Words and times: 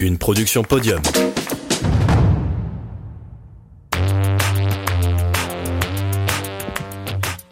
une 0.00 0.16
production 0.16 0.62
podium. 0.62 1.00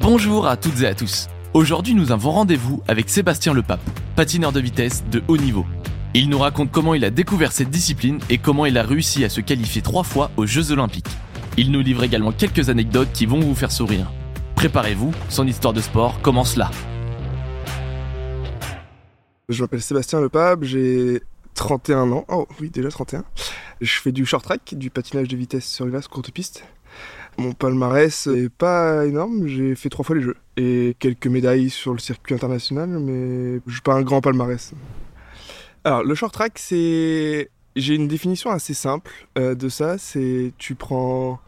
Bonjour 0.00 0.46
à 0.46 0.56
toutes 0.56 0.80
et 0.82 0.86
à 0.86 0.94
tous. 0.94 1.28
Aujourd'hui, 1.54 1.94
nous 1.94 2.12
avons 2.12 2.30
rendez-vous 2.30 2.82
avec 2.86 3.08
Sébastien 3.08 3.52
Lepape, 3.52 3.80
patineur 4.14 4.52
de 4.52 4.60
vitesse 4.60 5.04
de 5.10 5.22
haut 5.26 5.36
niveau. 5.36 5.66
Il 6.14 6.28
nous 6.28 6.38
raconte 6.38 6.70
comment 6.70 6.94
il 6.94 7.04
a 7.04 7.10
découvert 7.10 7.50
cette 7.50 7.70
discipline 7.70 8.20
et 8.30 8.38
comment 8.38 8.66
il 8.66 8.78
a 8.78 8.82
réussi 8.82 9.24
à 9.24 9.28
se 9.28 9.40
qualifier 9.40 9.82
trois 9.82 10.04
fois 10.04 10.30
aux 10.36 10.46
Jeux 10.46 10.70
Olympiques. 10.70 11.10
Il 11.56 11.72
nous 11.72 11.80
livre 11.80 12.04
également 12.04 12.32
quelques 12.32 12.68
anecdotes 12.68 13.12
qui 13.12 13.26
vont 13.26 13.40
vous 13.40 13.54
faire 13.54 13.72
sourire. 13.72 14.10
Préparez-vous, 14.54 15.12
son 15.28 15.46
histoire 15.46 15.74
de 15.74 15.80
sport 15.80 16.20
commence 16.22 16.56
là. 16.56 16.70
Je 19.48 19.62
m'appelle 19.62 19.82
Sébastien 19.82 20.20
Lepape, 20.20 20.64
j'ai 20.64 21.22
31 21.56 22.12
ans. 22.12 22.24
Oh 22.28 22.46
oui, 22.60 22.70
déjà 22.70 22.90
31. 22.90 23.24
Je 23.80 24.00
fais 24.00 24.12
du 24.12 24.24
short 24.24 24.44
track, 24.44 24.74
du 24.76 24.90
patinage 24.90 25.28
de 25.28 25.36
vitesse 25.36 25.66
sur 25.66 25.86
glace 25.86 26.06
courte 26.06 26.30
piste. 26.30 26.64
Mon 27.38 27.52
palmarès 27.52 28.28
est 28.28 28.48
pas 28.48 29.04
énorme, 29.04 29.46
j'ai 29.46 29.74
fait 29.74 29.90
trois 29.90 30.04
fois 30.04 30.16
les 30.16 30.22
jeux. 30.22 30.36
Et 30.56 30.96
quelques 30.98 31.26
médailles 31.26 31.68
sur 31.68 31.92
le 31.92 31.98
circuit 31.98 32.34
international, 32.34 32.88
mais 33.00 33.60
je 33.66 33.72
suis 33.72 33.82
pas 33.82 33.94
un 33.94 34.02
grand 34.02 34.20
palmarès. 34.20 34.72
Alors, 35.84 36.02
le 36.04 36.14
short 36.14 36.32
track, 36.32 36.58
c'est. 36.58 37.50
J'ai 37.74 37.94
une 37.94 38.08
définition 38.08 38.50
assez 38.50 38.72
simple 38.72 39.12
euh, 39.36 39.54
de 39.54 39.68
ça 39.68 39.98
c'est 39.98 40.54
tu 40.56 40.74
prends 40.74 41.38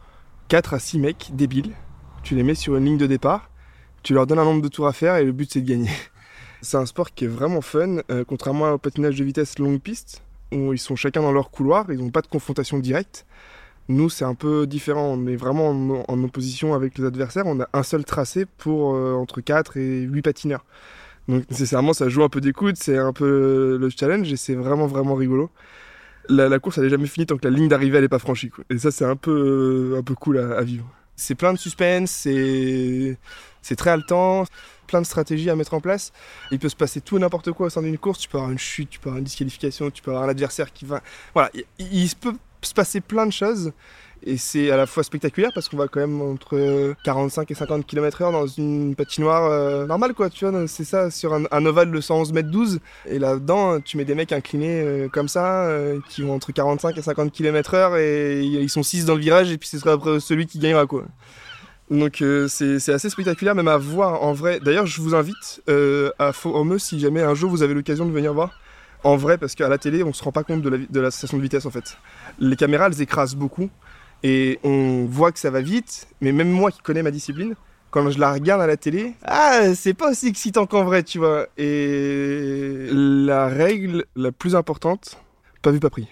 4 0.47 0.75
à 0.75 0.79
6 0.79 0.99
mecs 0.99 1.31
débiles, 1.33 1.73
tu 2.21 2.35
les 2.35 2.43
mets 2.43 2.53
sur 2.53 2.75
une 2.75 2.85
ligne 2.85 2.97
de 2.99 3.07
départ, 3.07 3.49
tu 4.03 4.13
leur 4.13 4.27
donnes 4.27 4.37
un 4.37 4.43
nombre 4.43 4.61
de 4.61 4.67
tours 4.67 4.85
à 4.85 4.93
faire 4.93 5.15
et 5.15 5.25
le 5.25 5.31
but 5.31 5.51
c'est 5.51 5.61
de 5.61 5.67
gagner. 5.67 5.89
C'est 6.61 6.77
un 6.77 6.85
sport 6.85 7.13
qui 7.13 7.25
est 7.25 7.29
vraiment 7.29 7.61
fun, 7.61 7.99
euh, 8.11 8.25
contrairement 8.27 8.71
au 8.71 8.77
patinage 8.77 9.15
de 9.15 9.23
vitesse 9.23 9.59
longue 9.59 9.79
piste, 9.79 10.21
où 10.51 10.73
ils 10.73 10.79
sont 10.79 10.95
chacun 10.95 11.21
dans 11.21 11.31
leur 11.31 11.51
couloir, 11.51 11.85
ils 11.89 11.99
n'ont 11.99 12.09
pas 12.09 12.21
de 12.21 12.27
confrontation 12.27 12.79
directe. 12.79 13.25
Nous, 13.87 14.09
c'est 14.09 14.25
un 14.25 14.35
peu 14.35 14.67
différent, 14.67 15.05
on 15.05 15.25
est 15.27 15.35
vraiment 15.35 15.69
en, 15.69 16.23
opposition 16.23 16.73
avec 16.73 16.97
les 16.97 17.05
adversaires, 17.05 17.45
on 17.47 17.61
a 17.61 17.69
un 17.73 17.83
seul 17.83 18.03
tracé 18.03 18.45
pour 18.45 18.93
euh, 18.93 19.13
entre 19.13 19.41
4 19.41 19.77
et 19.77 20.01
8 20.01 20.21
patineurs. 20.21 20.65
Donc 21.27 21.49
nécessairement, 21.49 21.93
ça 21.93 22.09
joue 22.09 22.23
un 22.23 22.29
peu 22.29 22.41
d'écoute, 22.41 22.75
c'est 22.77 22.97
un 22.97 23.13
peu 23.13 23.77
le 23.79 23.89
challenge 23.89 24.31
et 24.31 24.37
c'est 24.37 24.55
vraiment, 24.55 24.87
vraiment 24.87 25.15
rigolo. 25.15 25.49
La, 26.27 26.59
course, 26.59 26.77
elle 26.77 26.83
n'est 26.83 26.89
jamais 26.91 27.07
finie 27.07 27.25
tant 27.25 27.37
que 27.37 27.47
la 27.47 27.55
ligne 27.55 27.69
d'arrivée, 27.69 28.01
n'est 28.01 28.07
pas 28.07 28.19
franchie. 28.19 28.51
Et 28.69 28.77
ça, 28.77 28.91
c'est 28.91 29.05
un 29.05 29.15
peu, 29.15 29.95
un 29.97 30.03
peu 30.03 30.13
cool 30.13 30.37
à, 30.37 30.57
à 30.57 30.61
vivre. 30.61 30.85
C'est 31.19 31.35
plein 31.35 31.53
de 31.53 31.57
suspense, 31.59 32.11
c'est 32.11 33.17
c'est 33.61 33.75
très 33.75 33.89
haletant, 33.91 34.45
plein 34.87 35.01
de 35.01 35.05
stratégies 35.05 35.49
à 35.49 35.55
mettre 35.55 35.73
en 35.73 35.81
place. 35.81 36.11
Il 36.51 36.59
peut 36.59 36.69
se 36.69 36.75
passer 36.75 37.01
tout 37.01 37.19
n'importe 37.19 37.51
quoi 37.51 37.67
au 37.67 37.69
sein 37.69 37.81
d'une 37.81 37.97
course. 37.97 38.19
Tu 38.19 38.29
peux 38.29 38.37
avoir 38.37 38.51
une 38.51 38.57
chute, 38.57 38.89
tu 38.89 38.99
peux 38.99 39.09
avoir 39.09 39.19
une 39.19 39.25
disqualification, 39.25 39.91
tu 39.91 40.01
peux 40.01 40.11
avoir 40.11 40.25
un 40.25 40.29
adversaire 40.29 40.71
qui 40.71 40.85
va. 40.85 41.01
Voilà, 41.33 41.51
il, 41.53 41.63
il 41.79 42.09
peut 42.15 42.33
se 42.61 42.73
passer 42.73 43.01
plein 43.01 43.25
de 43.25 43.33
choses. 43.33 43.73
Et 44.23 44.37
c'est 44.37 44.69
à 44.69 44.77
la 44.77 44.85
fois 44.85 45.03
spectaculaire 45.03 45.51
parce 45.53 45.69
qu'on 45.69 45.77
va 45.77 45.87
quand 45.87 45.99
même 45.99 46.21
entre 46.21 46.93
45 47.03 47.49
et 47.51 47.53
50 47.53 47.85
km/h 47.85 48.31
dans 48.31 48.47
une 48.47 48.95
patinoire 48.95 49.49
euh, 49.49 49.85
normale, 49.85 50.13
quoi. 50.13 50.29
Tu 50.29 50.45
vois, 50.45 50.67
c'est 50.67 50.83
ça, 50.83 51.09
sur 51.09 51.33
un, 51.33 51.43
un, 51.51 51.65
ovale 51.65 51.91
de 51.91 52.01
111 52.01 52.33
mètres 52.33 52.49
12. 52.49 52.79
Et 53.07 53.19
là-dedans, 53.19 53.79
tu 53.79 53.97
mets 53.97 54.05
des 54.05 54.15
mecs 54.15 54.31
inclinés 54.31 54.81
euh, 54.81 55.07
comme 55.07 55.27
ça, 55.27 55.65
euh, 55.67 55.99
qui 56.09 56.21
vont 56.21 56.33
entre 56.33 56.51
45 56.51 56.97
et 56.97 57.01
50 57.01 57.31
km/h 57.31 57.97
et 57.99 58.41
ils 58.43 58.69
sont 58.69 58.83
6 58.83 59.05
dans 59.05 59.15
le 59.15 59.21
virage, 59.21 59.51
et 59.51 59.57
puis 59.57 59.69
ce 59.69 59.79
sera 59.79 59.93
après 59.93 60.19
celui 60.19 60.47
qui 60.47 60.59
gagnera, 60.59 60.85
quoi. 60.85 61.05
Donc 61.89 62.21
euh, 62.21 62.47
c'est 62.47 62.89
assez 62.89 63.09
spectaculaire 63.09 63.55
même 63.55 63.67
à 63.67 63.77
voir 63.77 64.21
en 64.21 64.33
vrai. 64.33 64.59
D'ailleurs 64.59 64.85
je 64.85 65.01
vous 65.01 65.15
invite 65.15 65.61
euh, 65.69 66.11
à 66.19 66.33
Formeux 66.33 66.77
si 66.77 66.99
jamais 66.99 67.21
un 67.21 67.33
jour 67.33 67.49
vous 67.49 67.63
avez 67.63 67.73
l'occasion 67.73 68.05
de 68.05 68.11
venir 68.11 68.33
voir. 68.33 68.59
En 69.03 69.15
vrai 69.15 69.37
parce 69.37 69.55
qu'à 69.55 69.67
la 69.69 69.77
télé 69.79 70.03
on 70.03 70.13
se 70.13 70.23
rend 70.23 70.31
pas 70.31 70.43
compte 70.43 70.61
de 70.61 70.69
la, 70.69 70.77
de 70.77 70.99
la 70.99 71.09
station 71.09 71.37
de 71.37 71.41
vitesse 71.41 71.65
en 71.65 71.71
fait. 71.71 71.97
Les 72.39 72.55
caméras 72.55 72.87
elles 72.87 73.01
écrasent 73.01 73.35
beaucoup 73.35 73.71
et 74.23 74.59
on 74.63 75.05
voit 75.05 75.31
que 75.31 75.39
ça 75.39 75.49
va 75.49 75.61
vite. 75.61 76.07
Mais 76.21 76.31
même 76.31 76.51
moi 76.51 76.71
qui 76.71 76.79
connais 76.79 77.03
ma 77.03 77.11
discipline, 77.11 77.55
quand 77.91 78.09
je 78.09 78.19
la 78.19 78.33
regarde 78.33 78.61
à 78.61 78.67
la 78.67 78.77
télé, 78.77 79.13
ah 79.25 79.73
c'est 79.75 79.93
pas 79.93 80.11
aussi 80.11 80.27
excitant 80.27 80.65
qu'en 80.65 80.83
vrai 80.83 81.03
tu 81.03 81.17
vois. 81.17 81.47
Et 81.57 82.87
la 82.91 83.47
règle 83.47 84.05
la 84.15 84.31
plus 84.31 84.55
importante, 84.55 85.19
pas 85.61 85.71
vu 85.71 85.79
pas 85.79 85.89
pris. 85.89 86.07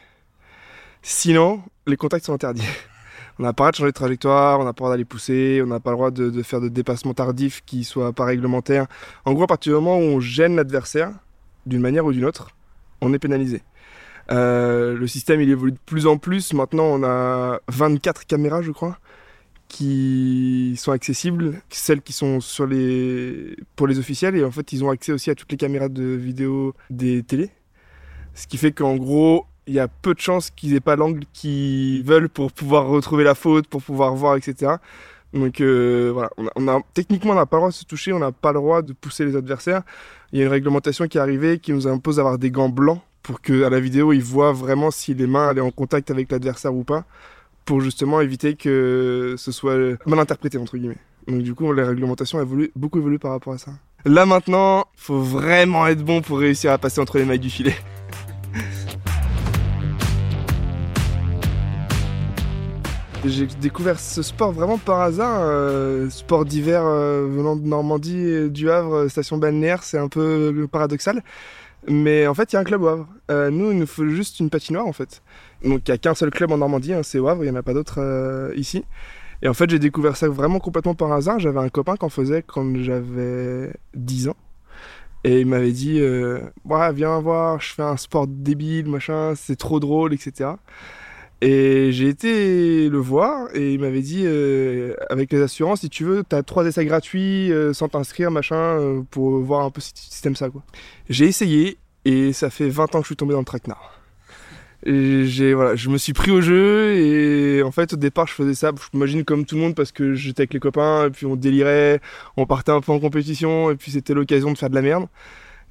Sinon 1.02 1.62
les 1.86 1.98
contacts 1.98 2.26
sont 2.26 2.34
interdits. 2.34 2.68
On 3.40 3.44
n'a 3.44 3.54
pas 3.54 3.66
le 3.66 3.66
droit 3.66 3.72
de 3.72 3.76
changer 3.76 3.92
de 3.92 3.94
trajectoire, 3.94 4.60
on 4.60 4.64
n'a 4.64 4.74
pas 4.74 4.78
le 4.78 4.86
droit 4.86 4.90
d'aller 4.90 5.06
pousser, 5.06 5.62
on 5.64 5.68
n'a 5.68 5.80
pas 5.80 5.92
le 5.92 5.96
droit 5.96 6.10
de, 6.10 6.42
faire 6.42 6.60
de 6.60 6.70
dépassements 6.70 7.14
tardifs 7.14 7.64
qui 7.68 7.84
soient 7.84 8.12
pas 8.12 8.26
réglementaires. 8.26 8.88
En 9.26 9.34
gros, 9.34 9.44
à 9.44 9.48
partir 9.48 9.74
du 9.74 9.76
moment 9.76 10.00
où 10.00 10.02
on 10.02 10.20
gêne 10.20 10.56
l'adversaire, 10.56 11.12
d'une 11.68 11.82
manière 11.82 12.04
ou 12.04 12.12
d'une 12.12 12.26
autre, 12.26 12.50
on 13.00 13.14
est 13.14 13.20
pénalisé. 13.20 13.62
Euh, 14.32 14.98
le 14.98 15.08
système 15.08 15.42
il 15.42 15.50
évolue 15.50 15.72
de 15.72 15.80
plus 15.86 16.08
en 16.08 16.18
plus. 16.18 16.54
Maintenant, 16.54 16.86
on 16.86 17.04
a 17.04 17.60
24 17.70 18.26
caméras, 18.26 18.62
je 18.62 18.72
crois, 18.72 19.00
qui 19.68 20.76
sont 20.78 20.92
accessibles, 20.92 21.62
celles 21.70 22.02
qui 22.02 22.14
sont 22.14 22.40
sur 22.40 22.68
les 22.68 23.56
pour 23.76 23.88
les 23.88 24.00
officiels 24.00 24.36
et 24.36 24.44
en 24.44 24.52
fait, 24.52 24.72
ils 24.74 24.84
ont 24.84 24.90
accès 24.90 25.12
aussi 25.12 25.30
à 25.30 25.36
toutes 25.36 25.52
les 25.52 25.58
caméras 25.58 25.90
de 25.90 26.04
vidéo 26.04 26.74
des 26.90 27.24
télés. 27.24 27.52
Ce 28.34 28.48
qui 28.48 28.58
fait 28.58 28.72
qu'en 28.72 28.96
gros, 28.98 29.46
il 29.66 29.74
y 29.74 29.80
a 29.80 29.88
peu 29.88 30.14
de 30.14 30.20
chances 30.20 30.52
qu'ils 30.52 30.76
aient 30.76 30.80
pas 30.80 30.96
l'angle 30.96 31.24
qu'ils 31.34 32.04
veulent 32.04 32.30
pour 32.30 32.52
pouvoir 32.52 32.88
retrouver 32.88 33.24
la 33.24 33.36
faute, 33.36 33.68
pour 33.68 33.82
pouvoir 33.84 34.16
voir, 34.16 34.36
etc. 34.38 34.76
Donc 35.34 35.60
euh, 35.60 36.12
voilà, 36.14 36.30
on 36.56 36.68
a, 36.68 36.82
techniquement 36.94 37.34
on 37.34 37.36
n'a 37.36 37.46
pas 37.46 37.58
le 37.58 37.62
droit 37.62 37.70
de 37.70 37.76
se 37.76 37.86
toucher, 37.86 38.14
on 38.14 38.20
n'a 38.20 38.32
pas 38.32 38.54
le 38.54 38.60
droit 38.60 38.82
de 38.82 38.94
pousser 38.94 39.26
les 39.26 39.36
adversaires. 39.36 39.84
Il 40.32 40.40
y 40.40 40.42
a 40.42 40.46
une 40.46 40.52
réglementation 40.52 41.08
qui 41.08 41.18
est 41.18 41.22
arrivée 41.22 41.60
qui 41.60 41.74
nous 41.74 41.88
impose 41.88 42.18
d'avoir 42.18 42.38
des 42.38 42.52
gants 42.52 42.70
blancs 42.70 43.02
pour 43.28 43.42
que 43.42 43.64
à 43.64 43.70
la 43.70 43.82
vidéo 43.82 44.14
ils 44.14 44.24
voient 44.24 44.54
vraiment 44.54 44.90
si 44.90 45.14
les 45.14 45.28
mains 45.28 45.50
allaient 45.50 45.60
en 45.60 45.70
contact 45.70 46.10
avec 46.12 46.32
l'adversaire 46.32 46.74
ou 46.74 46.86
pas, 46.86 47.04
pour 47.66 47.82
justement 47.82 48.22
éviter 48.22 48.56
que 48.56 49.36
ce 49.38 49.52
soit 49.52 49.76
mal 50.06 50.20
interprété 50.20 50.58
entre 50.58 50.78
guillemets. 50.78 50.96
Donc 51.28 51.42
du 51.42 51.54
coup 51.54 51.74
les 51.74 51.84
réglementations 51.84 52.42
évoluent 52.42 52.72
beaucoup 52.78 53.00
évolué 53.00 53.18
par 53.18 53.32
rapport 53.32 53.52
à 53.52 53.58
ça. 53.58 53.72
Là 54.06 54.26
maintenant, 54.26 54.86
faut 54.96 55.20
vraiment 55.20 55.88
être 55.88 56.06
bon 56.06 56.22
pour 56.22 56.40
réussir 56.40 56.72
à 56.72 56.78
passer 56.78 57.02
entre 57.02 57.18
les 57.18 57.26
mailles 57.26 57.38
du 57.40 57.50
filet. 57.50 57.76
J'ai 63.26 63.48
découvert 63.60 64.00
ce 64.00 64.22
sport 64.22 64.54
vraiment 64.54 64.78
par 64.78 65.02
hasard. 65.02 65.42
Euh, 65.42 66.10
sport 66.10 66.46
d'hiver 66.46 66.84
euh, 66.86 67.28
venant 67.30 67.58
de 67.58 67.68
Normandie, 67.68 68.50
du 68.50 68.72
Havre, 68.72 69.10
station 69.10 69.38
balnéaire, 69.38 69.84
c'est 69.84 69.98
un 69.98 70.08
peu 70.08 70.66
paradoxal. 70.72 71.22
Mais 71.88 72.28
en 72.28 72.34
fait, 72.34 72.52
il 72.52 72.56
y 72.56 72.58
a 72.58 72.60
un 72.60 72.64
club 72.66 72.84
au 72.84 72.88
Havre. 72.88 73.08
Euh, 73.32 73.50
nous, 73.50 73.72
il 73.72 73.80
nous 73.80 73.88
faut 73.88 74.08
juste 74.08 74.40
une 74.40 74.50
patinoire 74.50 74.86
en 74.86 74.94
fait. 74.94 75.22
Donc 75.64 75.88
il 75.88 75.92
n'y 75.92 75.96
a 75.96 75.98
qu'un 75.98 76.14
seul 76.14 76.32
club 76.32 76.52
en 76.52 76.58
Normandie, 76.58 76.94
hein, 76.94 77.04
c'est 77.04 77.20
au 77.20 77.28
Havre, 77.28 77.44
il 77.44 77.50
n'y 77.50 77.56
en 77.56 77.60
a 77.60 77.64
pas 77.64 77.74
d'autres 77.74 78.00
euh, 78.02 78.54
ici. 78.56 78.84
Et 79.42 79.48
en 79.48 79.54
fait, 79.54 79.70
j'ai 79.70 79.80
découvert 79.80 80.18
ça 80.18 80.28
vraiment 80.28 80.60
complètement 80.60 80.96
par 80.96 81.12
hasard. 81.12 81.40
J'avais 81.40 81.60
un 81.60 81.70
copain 81.70 81.96
qui 81.96 82.06
en 82.06 82.10
faisait 82.10 82.44
quand 82.44 82.76
j'avais 82.78 83.72
10 83.94 84.30
ans. 84.30 84.36
Et 85.24 85.42
il 85.42 85.48
m'avait 85.48 85.72
dit 85.72 86.02
ouais, 86.66 86.94
Viens 86.94 87.20
voir, 87.20 87.62
je 87.62 87.74
fais 87.74 87.84
un 87.84 87.98
sport 87.98 88.28
débile, 88.28 88.88
machin, 88.88 89.34
c'est 89.36 89.56
trop 89.56 89.80
drôle, 89.80 90.14
etc. 90.14 90.52
Et 91.42 91.92
j'ai 91.92 92.08
été 92.10 92.90
le 92.90 92.98
voir 92.98 93.50
et 93.54 93.74
il 93.74 93.80
m'avait 93.80 94.02
dit 94.02 94.24
euh, 94.26 94.96
avec 95.10 95.32
les 95.32 95.40
assurances, 95.42 95.82
si 95.82 95.90
tu 95.90 96.04
veux, 96.04 96.24
tu 96.28 96.36
as 96.36 96.42
trois 96.42 96.66
essais 96.66 96.84
gratuits 96.86 97.52
euh, 97.52 97.74
sans 97.74 97.90
t'inscrire, 97.90 98.32
machin, 98.32 98.56
euh, 98.56 99.02
pour 99.12 99.38
voir 99.40 99.64
un 99.64 99.70
peu 99.70 99.80
si 99.80 99.94
tu 99.94 100.22
t'aimes 100.22 100.36
ça. 100.36 100.50
quoi. 100.50 100.64
J'ai 101.10 101.26
essayé 101.26 101.78
et 102.06 102.34
ça 102.34 102.50
fait 102.50 102.70
20 102.70 102.96
ans 102.96 103.00
que 103.00 103.04
je 103.04 103.10
suis 103.10 103.16
tombé 103.16 103.34
dans 103.34 103.40
le 103.40 103.46
traquenard. 103.46 103.94
J'ai 104.86 105.54
voilà, 105.54 105.76
je 105.76 105.90
me 105.90 105.98
suis 105.98 106.14
pris 106.14 106.32
au 106.32 106.40
jeu 106.40 106.96
et 106.96 107.62
en 107.64 107.72
fait 107.72 107.94
au 107.94 107.98
départ 107.98 108.28
je 108.28 108.34
faisais 108.34 108.54
ça, 108.54 108.72
je 108.76 108.88
m'imagine 108.94 109.26
comme 109.26 109.44
tout 109.44 109.56
le 109.56 109.62
monde 109.62 109.76
parce 109.76 109.92
que 109.92 110.14
j'étais 110.14 110.42
avec 110.42 110.54
les 110.54 110.60
copains 110.60 111.08
et 111.08 111.10
puis 111.10 111.26
on 111.26 111.36
délirait, 111.36 112.00
on 112.38 112.46
partait 112.46 112.72
un 112.72 112.80
peu 112.80 112.92
en 112.92 113.00
compétition 113.00 113.70
et 113.72 113.76
puis 113.76 113.92
c'était 113.92 114.14
l'occasion 114.14 114.52
de 114.52 114.58
faire 114.58 114.70
de 114.70 114.76
la 114.76 114.84
merde. 114.84 115.08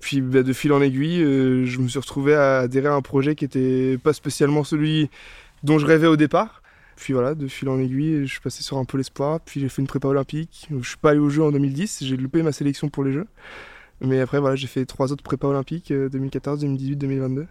Puis 0.00 0.20
bah, 0.20 0.42
de 0.42 0.52
fil 0.52 0.72
en 0.72 0.82
aiguille, 0.82 1.22
euh, 1.22 1.64
je 1.64 1.78
me 1.78 1.88
suis 1.88 1.98
retrouvé 1.98 2.34
à 2.34 2.58
adhérer 2.60 2.88
à 2.88 2.94
un 2.94 3.00
projet 3.00 3.34
qui 3.34 3.44
était 3.44 3.96
pas 4.02 4.12
spécialement 4.12 4.62
celui 4.64 5.08
dont 5.62 5.78
je 5.78 5.86
rêvais 5.86 6.06
au 6.06 6.16
départ. 6.16 6.62
Puis 6.96 7.12
voilà, 7.12 7.34
de 7.34 7.46
fil 7.46 7.68
en 7.68 7.78
aiguille, 7.78 8.26
je 8.26 8.32
suis 8.32 8.40
passé 8.40 8.62
sur 8.62 8.78
un 8.78 8.84
peu 8.84 8.96
l'espoir. 8.96 9.40
Puis 9.40 9.60
j'ai 9.60 9.68
fait 9.68 9.82
une 9.82 9.88
prépa 9.88 10.08
olympique. 10.08 10.68
Je 10.80 10.88
suis 10.88 10.96
pas 10.96 11.10
allé 11.10 11.18
aux 11.18 11.28
Jeux 11.28 11.42
en 11.42 11.52
2010, 11.52 12.04
j'ai 12.04 12.16
loupé 12.16 12.42
ma 12.42 12.52
sélection 12.52 12.88
pour 12.88 13.04
les 13.04 13.12
Jeux. 13.12 13.26
Mais 14.00 14.20
après, 14.20 14.40
voilà, 14.40 14.56
j'ai 14.56 14.66
fait 14.66 14.84
trois 14.84 15.12
autres 15.12 15.22
prépas 15.22 15.48
olympiques, 15.48 15.92
2014, 15.92 16.60
2018, 16.60 16.96
2022. 16.96 17.46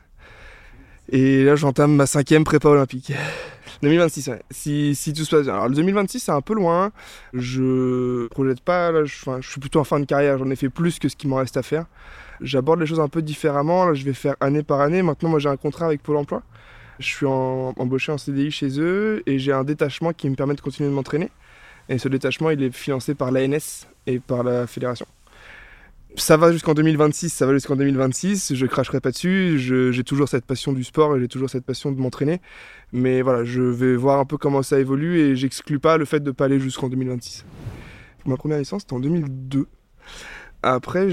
Et 1.10 1.44
là, 1.44 1.56
j'entame 1.56 1.96
ma 1.96 2.06
cinquième 2.06 2.44
prépa 2.44 2.70
olympique. 2.70 3.14
2026, 3.82 4.28
ouais. 4.30 4.42
Si, 4.50 5.14
tout 5.16 5.24
se 5.24 5.36
passe 5.36 5.46
bien. 5.46 5.54
Alors, 5.54 5.70
le 5.70 5.76
2026, 5.76 6.20
c'est 6.20 6.32
un 6.32 6.42
peu 6.42 6.54
loin. 6.54 6.92
Je 7.34 8.28
projette 8.28 8.62
pas, 8.62 8.92
je, 9.06 9.16
enfin, 9.22 9.40
je 9.42 9.50
suis 9.50 9.60
plutôt 9.60 9.80
en 9.80 9.84
fin 9.84 10.00
de 10.00 10.06
carrière. 10.06 10.38
J'en 10.38 10.50
ai 10.50 10.56
fait 10.56 10.70
plus 10.70 10.98
que 10.98 11.10
ce 11.10 11.16
qui 11.16 11.28
m'en 11.28 11.38
reste 11.38 11.58
à 11.58 11.64
faire. 11.64 11.86
J'aborde 12.42 12.80
les 12.80 12.86
choses 12.86 13.00
un 13.00 13.08
peu 13.08 13.22
différemment. 13.22 13.86
Là, 13.86 13.94
je 13.94 14.04
vais 14.04 14.14
faire 14.14 14.36
année 14.40 14.64
par 14.64 14.82
année. 14.82 15.02
Maintenant, 15.02 15.30
moi, 15.30 15.40
j'ai 15.40 15.50
un 15.50 15.58
contrat 15.58 15.86
avec 15.86 16.02
Pôle 16.02 16.18
emploi. 16.18 16.42
Je 17.00 17.06
suis 17.06 17.26
embauché 17.26 18.12
en 18.12 18.18
CDI 18.18 18.52
chez 18.52 18.80
eux 18.80 19.22
et 19.26 19.40
j'ai 19.40 19.52
un 19.52 19.64
détachement 19.64 20.14
qui 20.14 20.30
me 20.30 20.36
permet 20.36 20.56
de 20.56 20.62
continuer 20.62 20.90
de 20.90 20.94
m'entraîner. 20.94 21.30
Et 21.90 21.98
ce 21.98 22.08
détachement, 22.08 22.50
il 22.50 22.64
est 22.64 22.72
financé 22.72 23.16
par 23.16 23.32
l'ANS 23.32 23.88
et 24.08 24.20
par 24.20 24.44
la 24.44 24.66
fédération. 24.66 25.06
ça 26.16 26.38
va 26.38 26.52
jusqu'en 26.52 26.74
2026, 26.74 27.30
ça 27.30 27.46
va 27.46 27.54
jusqu'en 27.54 27.76
2026, 27.76 28.56
je 28.56 28.66
cracherai 28.66 29.02
pas 29.02 29.12
dessus, 29.12 29.60
j'ai 29.60 30.04
toujours 30.04 30.30
cette 30.30 30.46
passion 30.46 30.72
du 30.72 30.84
sport 30.84 31.16
et 31.18 31.20
j'ai 31.20 31.28
toujours 31.28 31.50
cette 31.50 31.66
passion 31.66 31.92
de 31.92 32.00
m'entraîner. 32.00 32.40
Mais 32.94 33.22
voilà, 33.22 33.44
je 33.44 33.62
vais 33.62 33.96
voir 33.96 34.20
un 34.20 34.26
peu 34.26 34.38
comment 34.38 34.64
ça 34.64 34.80
évolue 34.80 35.20
et 35.20 35.36
j'exclus 35.36 35.80
pas 35.80 35.98
le 35.98 36.06
fait 36.06 36.22
de 36.22 36.32
pas 36.32 36.46
aller 36.46 36.60
jusqu'en 36.60 36.88
2026. 36.88 37.46
Ma 38.26 38.38
première 38.38 38.58
licence, 38.58 38.84
c'était 38.84 38.94
en 38.94 39.00
2002. 39.00 39.68
Après, 40.68 41.06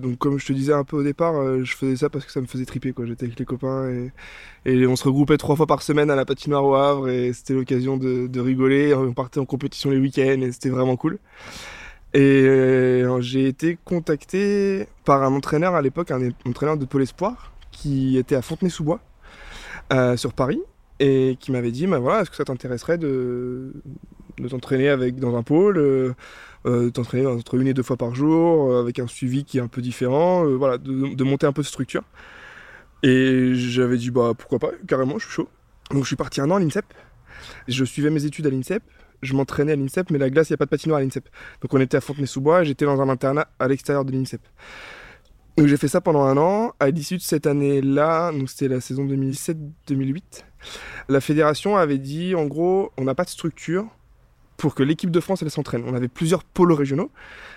donc 0.00 0.18
comme 0.18 0.38
je 0.38 0.44
te 0.44 0.52
disais 0.52 0.74
un 0.74 0.84
peu 0.84 0.98
au 0.98 1.02
départ, 1.02 1.34
euh, 1.36 1.64
je 1.64 1.74
faisais 1.74 1.96
ça 1.96 2.10
parce 2.10 2.26
que 2.26 2.30
ça 2.30 2.42
me 2.42 2.46
faisait 2.46 2.66
triper 2.66 2.92
quoi. 2.92 3.06
J'étais 3.06 3.24
avec 3.24 3.38
les 3.38 3.46
copains 3.46 3.88
et, 4.66 4.86
on 4.86 4.96
se 4.96 5.04
regroupait 5.04 5.38
trois 5.38 5.56
fois 5.56 5.66
par 5.66 5.80
semaine 5.80 6.10
à 6.10 6.14
la 6.14 6.26
patinoire 6.26 6.62
au 6.62 6.74
Havre 6.74 7.08
et 7.08 7.32
c'était 7.32 7.54
l'occasion 7.54 7.96
de, 7.96 8.38
rigoler. 8.38 8.92
On 8.92 9.14
partait 9.14 9.40
en 9.40 9.46
compétition 9.46 9.88
les 9.88 9.96
week-ends 9.96 10.42
et 10.42 10.52
c'était 10.52 10.68
vraiment 10.68 10.96
cool. 10.96 11.18
Et 12.12 12.20
euh, 12.20 13.18
j'ai 13.22 13.48
été 13.48 13.78
contacté 13.82 14.86
par 15.06 15.22
un 15.22 15.32
entraîneur 15.32 15.74
à 15.74 15.80
l'époque, 15.80 16.10
un 16.10 16.28
entraîneur 16.46 16.76
de 16.76 16.84
Pôle 16.84 17.00
Espoir 17.00 17.52
qui 17.70 18.18
était 18.18 18.34
à 18.34 18.42
Fontenay-sous-Bois 18.42 19.00
euh, 19.94 20.18
sur 20.18 20.34
Paris 20.34 20.60
et 21.00 21.38
qui 21.40 21.50
m'avait 21.50 21.70
dit 21.70 21.86
bah 21.86 21.98
voilà, 21.98 22.20
est-ce 22.20 22.30
que 22.30 22.36
ça 22.36 22.44
t'intéresserait 22.44 22.98
de, 22.98 23.72
t'entraîner 24.50 24.90
avec 24.90 25.16
dans 25.16 25.34
un 25.34 25.42
pôle 25.42 26.14
euh, 26.66 26.90
t'entraîner 26.90 27.26
entre 27.26 27.54
une 27.54 27.68
et 27.68 27.74
deux 27.74 27.82
fois 27.82 27.96
par 27.96 28.14
jour, 28.14 28.72
euh, 28.72 28.80
avec 28.80 28.98
un 28.98 29.06
suivi 29.06 29.44
qui 29.44 29.58
est 29.58 29.60
un 29.60 29.68
peu 29.68 29.80
différent, 29.80 30.44
euh, 30.44 30.56
voilà, 30.56 30.78
de, 30.78 31.24
monter 31.24 31.46
un 31.46 31.52
peu 31.52 31.62
de 31.62 31.66
structure. 31.66 32.02
Et 33.02 33.52
j'avais 33.54 33.96
dit, 33.96 34.10
bah 34.10 34.32
pourquoi 34.36 34.58
pas, 34.58 34.70
carrément, 34.86 35.18
je 35.18 35.24
suis 35.24 35.34
chaud. 35.34 35.48
Donc 35.90 36.02
je 36.02 36.08
suis 36.08 36.16
parti 36.16 36.40
un 36.40 36.50
an 36.50 36.56
à 36.56 36.60
l'INSEP. 36.60 36.84
Je 37.68 37.84
suivais 37.84 38.10
mes 38.10 38.24
études 38.24 38.46
à 38.46 38.50
l'INSEP. 38.50 38.82
Je 39.22 39.34
m'entraînais 39.34 39.72
à 39.72 39.76
l'INSEP, 39.76 40.10
mais 40.10 40.18
la 40.18 40.30
glace, 40.30 40.48
il 40.50 40.52
n'y 40.52 40.54
a 40.54 40.58
pas 40.58 40.64
de 40.64 40.70
patinoire 40.70 40.98
à 40.98 41.02
l'INSEP. 41.02 41.28
Donc 41.62 41.72
on 41.74 41.80
était 41.80 41.96
à 41.96 42.00
Fontenay-sous-Bois, 42.00 42.64
j'étais 42.64 42.84
dans 42.84 43.00
un 43.00 43.08
internat 43.08 43.48
à 43.58 43.68
l'extérieur 43.68 44.04
de 44.04 44.12
l'INSEP. 44.12 44.42
Donc 45.56 45.66
j'ai 45.66 45.76
fait 45.76 45.88
ça 45.88 46.00
pendant 46.00 46.22
un 46.22 46.36
an. 46.36 46.72
À 46.78 46.90
l'issue 46.90 47.16
de 47.16 47.22
cette 47.22 47.46
année-là, 47.46 48.30
donc 48.32 48.48
c'était 48.48 48.68
la 48.68 48.80
saison 48.80 49.04
2007-2008, 49.06 50.44
la 51.08 51.20
fédération 51.20 51.76
avait 51.76 51.98
dit 51.98 52.34
en 52.34 52.46
gros, 52.46 52.92
on 52.96 53.04
n'a 53.04 53.14
pas 53.14 53.24
de 53.24 53.28
structure, 53.28 53.86
pour 54.58 54.74
que 54.74 54.82
l'équipe 54.82 55.10
de 55.10 55.20
France 55.20 55.40
elle 55.40 55.50
s'entraîne. 55.50 55.84
On 55.86 55.94
avait 55.94 56.08
plusieurs 56.08 56.44
pôles 56.44 56.72
régionaux, 56.72 57.10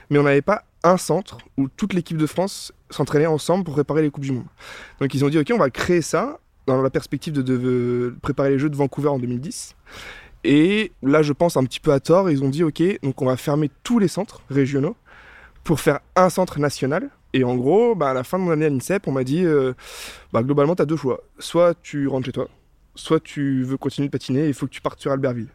mais 0.09 0.19
on 0.19 0.23
n'avait 0.23 0.41
pas 0.41 0.63
un 0.83 0.97
centre 0.97 1.39
où 1.57 1.67
toute 1.67 1.93
l'équipe 1.93 2.15
de 2.15 2.25
France 2.25 2.71
s'entraînait 2.89 3.25
ensemble 3.25 3.65
pour 3.65 3.73
préparer 3.73 4.03
les 4.03 4.11
Coupes 4.11 4.23
du 4.23 4.31
Monde. 4.31 4.45
Donc 5.01 5.13
ils 5.13 5.25
ont 5.25 5.29
dit 5.29 5.37
ok, 5.37 5.51
on 5.53 5.57
va 5.57 5.69
créer 5.69 6.01
ça 6.01 6.39
dans 6.67 6.81
la 6.81 6.89
perspective 6.89 7.33
de, 7.33 8.15
préparer 8.21 8.51
les 8.51 8.59
Jeux 8.59 8.69
de 8.69 8.75
Vancouver 8.75 9.09
en 9.09 9.19
2010. 9.19 9.75
Et 10.43 10.91
là, 11.03 11.21
je 11.21 11.33
pense 11.33 11.57
un 11.57 11.63
petit 11.63 11.79
peu 11.79 11.91
à 11.91 11.99
tort, 11.99 12.29
ils 12.29 12.43
ont 12.43 12.49
dit 12.49 12.63
ok, 12.63 12.81
donc 13.01 13.21
on 13.21 13.25
va 13.25 13.35
fermer 13.35 13.69
tous 13.83 13.99
les 13.99 14.07
centres 14.07 14.41
régionaux 14.49 14.95
pour 15.63 15.79
faire 15.79 15.99
un 16.15 16.29
centre 16.29 16.59
national. 16.59 17.09
Et 17.33 17.43
en 17.43 17.55
gros, 17.55 17.95
bah, 17.95 18.11
à 18.11 18.13
la 18.13 18.23
fin 18.23 18.37
de 18.37 18.43
mon 18.43 18.51
année 18.51 18.65
à 18.65 18.69
l'INSEP, 18.69 19.07
on 19.07 19.11
m'a 19.11 19.23
dit 19.23 19.43
euh, 19.43 19.73
bah, 20.33 20.43
globalement, 20.43 20.75
tu 20.75 20.81
as 20.81 20.85
deux 20.85 20.97
choix. 20.97 21.21
Soit 21.39 21.75
tu 21.81 22.07
rentres 22.07 22.25
chez 22.25 22.31
toi, 22.31 22.47
soit 22.93 23.19
tu 23.19 23.63
veux 23.63 23.77
continuer 23.77 24.07
de 24.07 24.11
patiner, 24.11 24.47
il 24.47 24.53
faut 24.53 24.67
que 24.67 24.71
tu 24.71 24.81
partes 24.81 24.99
sur 24.99 25.11
Albertville. 25.11 25.49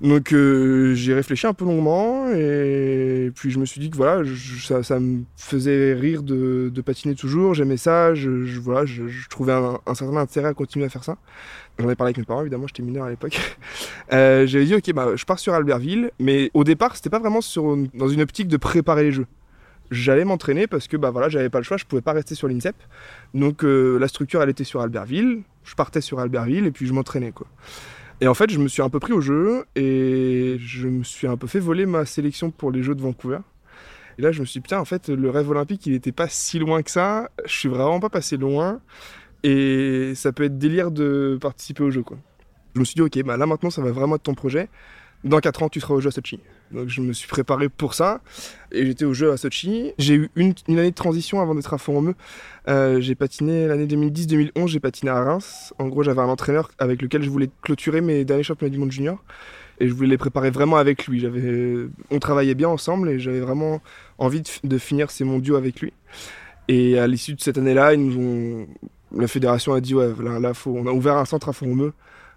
Donc 0.00 0.32
euh, 0.32 0.94
j'ai 0.94 1.14
réfléchi 1.14 1.46
un 1.46 1.54
peu 1.54 1.64
longuement 1.64 2.28
et 2.30 3.30
puis 3.34 3.50
je 3.50 3.58
me 3.58 3.64
suis 3.64 3.80
dit 3.80 3.90
que 3.90 3.96
voilà, 3.96 4.22
ça, 4.82 5.00
me 5.00 5.22
faisait 5.36 5.94
rire 5.94 6.22
de, 6.22 6.70
patiner 6.84 7.14
toujours, 7.14 7.54
j'aimais 7.54 7.76
ça, 7.76 8.14
je, 8.14 8.58
voilà, 8.58 8.84
je, 8.84 9.04
trouvais 9.30 9.52
un, 9.52 9.94
certain 9.94 10.16
intérêt 10.16 10.48
à 10.48 10.54
continuer 10.54 10.86
à 10.86 10.88
faire 10.88 11.04
ça. 11.04 11.16
J'en 11.78 11.88
ai 11.90 11.94
parlé 11.96 12.10
avec 12.10 12.18
mes 12.18 12.24
parents, 12.24 12.42
évidemment, 12.42 12.66
j'étais 12.66 12.82
mineur 12.82 13.04
à 13.04 13.10
l'époque. 13.10 13.38
Euh, 14.12 14.46
j'avais 14.46 14.66
dit, 14.66 14.74
ok, 14.74 14.92
bah, 14.92 15.16
je 15.16 15.24
pars 15.24 15.38
sur 15.38 15.54
Albertville, 15.54 16.10
mais 16.20 16.50
au 16.52 16.62
départ, 16.62 16.94
c'était 16.94 17.08
pas 17.08 17.18
vraiment 17.18 17.40
dans 17.94 18.08
une 18.08 18.20
optique 18.20 18.48
de 18.48 18.58
préparer 18.58 19.02
les 19.02 19.12
jeux. 19.12 19.26
J'allais 19.90 20.24
m'entraîner 20.24 20.66
parce 20.66 20.88
que 20.88 20.96
bah 20.96 21.10
voilà, 21.10 21.28
j'avais 21.28 21.48
pas 21.48 21.58
le 21.58 21.64
choix, 21.64 21.76
je 21.76 21.84
pouvais 21.84 22.02
pas 22.02 22.12
rester 22.12 22.34
sur 22.34 22.48
l'INSEP. 22.48 22.76
Donc 23.32 23.64
euh, 23.64 23.98
la 23.98 24.08
structure, 24.08 24.42
elle 24.42 24.50
était 24.50 24.64
sur 24.64 24.80
Albertville, 24.80 25.42
je 25.64 25.74
partais 25.74 26.00
sur 26.00 26.20
Albertville 26.20 26.66
et 26.66 26.70
puis 26.70 26.86
je 26.86 26.92
m'entraînais 26.92 27.32
quoi. 27.32 27.46
Et 28.20 28.28
en 28.28 28.34
fait, 28.34 28.50
je 28.50 28.58
me 28.58 28.68
suis 28.68 28.82
un 28.82 28.88
peu 28.88 29.00
pris 29.00 29.12
au 29.12 29.20
jeu 29.20 29.64
et 29.74 30.56
je 30.58 30.88
me 30.88 31.02
suis 31.02 31.26
un 31.26 31.36
peu 31.36 31.46
fait 31.46 31.58
voler 31.58 31.84
ma 31.84 32.06
sélection 32.06 32.50
pour 32.50 32.70
les 32.70 32.82
Jeux 32.82 32.94
de 32.94 33.02
Vancouver. 33.02 33.38
Et 34.18 34.22
là, 34.22 34.30
je 34.30 34.40
me 34.40 34.44
suis 34.44 34.60
dit, 34.60 34.62
putain, 34.62 34.78
en 34.78 34.84
fait, 34.84 35.08
le 35.08 35.28
rêve 35.30 35.50
olympique, 35.50 35.84
il 35.86 35.92
n'était 35.92 36.12
pas 36.12 36.28
si 36.28 36.58
loin 36.58 36.82
que 36.82 36.90
ça. 36.90 37.30
Je 37.44 37.52
suis 37.52 37.68
vraiment 37.68 38.00
pas 38.00 38.10
passé 38.10 38.36
loin. 38.36 38.80
Et 39.42 40.12
ça 40.14 40.32
peut 40.32 40.44
être 40.44 40.58
délire 40.58 40.90
de 40.90 41.38
participer 41.40 41.82
au 41.82 41.90
jeu, 41.90 42.02
quoi. 42.02 42.16
Je 42.74 42.80
me 42.80 42.84
suis 42.84 42.94
dit, 42.94 43.02
ok, 43.02 43.22
bah 43.24 43.36
là 43.36 43.46
maintenant, 43.46 43.70
ça 43.70 43.82
va 43.82 43.92
vraiment 43.92 44.16
être 44.16 44.22
ton 44.22 44.34
projet 44.34 44.68
dans 45.24 45.40
4 45.40 45.62
ans, 45.62 45.68
tu 45.68 45.80
seras 45.80 45.94
au 45.94 46.00
jeu 46.00 46.08
à 46.08 46.10
Sochi. 46.12 46.38
Donc 46.70 46.88
je 46.88 47.00
me 47.00 47.12
suis 47.12 47.28
préparé 47.28 47.68
pour 47.68 47.94
ça 47.94 48.20
et 48.72 48.84
j'étais 48.84 49.04
au 49.04 49.14
jeu 49.14 49.32
à 49.32 49.36
Sochi. 49.36 49.92
J'ai 49.98 50.14
eu 50.14 50.30
une, 50.36 50.54
année 50.68 50.90
de 50.90 50.94
transition 50.94 51.40
avant 51.40 51.54
d'être 51.54 51.72
à 51.72 51.78
Font-Romeu. 51.78 52.14
Euh, 52.68 53.00
j'ai 53.00 53.14
patiné 53.14 53.66
l'année 53.66 53.86
2010-2011, 53.86 54.68
j'ai 54.68 54.80
patiné 54.80 55.10
à 55.10 55.22
Reims. 55.22 55.72
En 55.78 55.88
gros, 55.88 56.02
j'avais 56.02 56.20
un 56.20 56.28
entraîneur 56.28 56.70
avec 56.78 57.00
lequel 57.00 57.22
je 57.22 57.30
voulais 57.30 57.50
clôturer 57.62 58.00
mes 58.00 58.24
derniers 58.24 58.42
championnats 58.42 58.70
du 58.70 58.78
monde 58.78 58.92
junior 58.92 59.22
et 59.80 59.88
je 59.88 59.94
voulais 59.94 60.10
les 60.10 60.18
préparer 60.18 60.50
vraiment 60.50 60.76
avec 60.76 61.06
lui. 61.06 61.26
On 62.10 62.18
travaillait 62.18 62.54
bien 62.54 62.68
ensemble 62.68 63.08
et 63.08 63.18
j'avais 63.18 63.40
vraiment 63.40 63.80
envie 64.18 64.42
de, 64.62 64.78
finir 64.78 65.10
ces 65.10 65.24
mondiaux 65.24 65.56
avec 65.56 65.80
lui. 65.80 65.92
Et 66.68 66.98
à 66.98 67.06
l'issue 67.06 67.34
de 67.34 67.40
cette 67.40 67.58
année-là, 67.58 67.92
la 69.16 69.28
fédération 69.28 69.74
a 69.74 69.80
dit 69.80 69.94
ouais, 69.94 70.12
là, 70.40 70.54
faut, 70.54 70.74
on 70.76 70.86
a 70.86 70.92
ouvert 70.92 71.16
un 71.16 71.24
centre 71.24 71.48
à 71.48 71.52
Font-Romeu. 71.52 71.92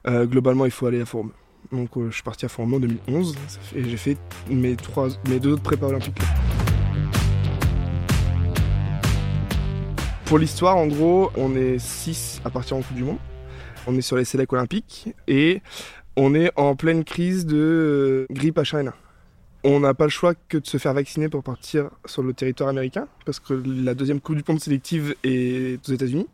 Euh, 0.07 0.25
globalement, 0.25 0.65
il 0.65 0.71
faut 0.71 0.85
aller 0.85 1.01
à 1.01 1.05
Font-Romeu. 1.05 1.33
Donc 1.71 1.97
euh, 1.97 2.09
je 2.09 2.15
suis 2.15 2.23
parti 2.23 2.45
à 2.45 2.49
en 2.57 2.67
2011 2.67 3.35
et 3.75 3.83
j'ai 3.83 3.97
fait 3.97 4.17
mes 4.49 4.75
deux 5.39 5.53
autres 5.53 5.63
prépas 5.63 5.87
olympiques. 5.87 6.17
Pour 10.25 10.39
l'histoire, 10.39 10.75
en 10.75 10.87
gros, 10.87 11.31
on 11.37 11.55
est 11.55 11.79
6 11.79 12.41
à 12.43 12.49
partir 12.49 12.75
en 12.75 12.81
Coupe 12.81 12.97
du 12.97 13.03
Monde. 13.03 13.17
On 13.87 13.95
est 13.95 14.01
sur 14.01 14.17
les 14.17 14.25
sélects 14.25 14.51
olympiques 14.51 15.09
et 15.27 15.61
on 16.17 16.35
est 16.35 16.51
en 16.57 16.75
pleine 16.75 17.05
crise 17.05 17.45
de 17.45 17.55
euh, 17.57 18.33
grippe 18.33 18.57
H1N1. 18.57 18.91
On 19.63 19.79
n'a 19.79 19.93
pas 19.93 20.03
le 20.03 20.09
choix 20.09 20.33
que 20.35 20.57
de 20.57 20.67
se 20.67 20.77
faire 20.77 20.93
vacciner 20.93 21.29
pour 21.29 21.43
partir 21.43 21.89
sur 22.05 22.23
le 22.23 22.33
territoire 22.33 22.69
américain 22.69 23.07
parce 23.25 23.39
que 23.39 23.53
la 23.53 23.93
deuxième 23.93 24.19
Coupe 24.19 24.35
du 24.35 24.43
Monde 24.47 24.59
sélective 24.59 25.15
est 25.23 25.87
aux 25.87 25.93
États-Unis. 25.93 26.27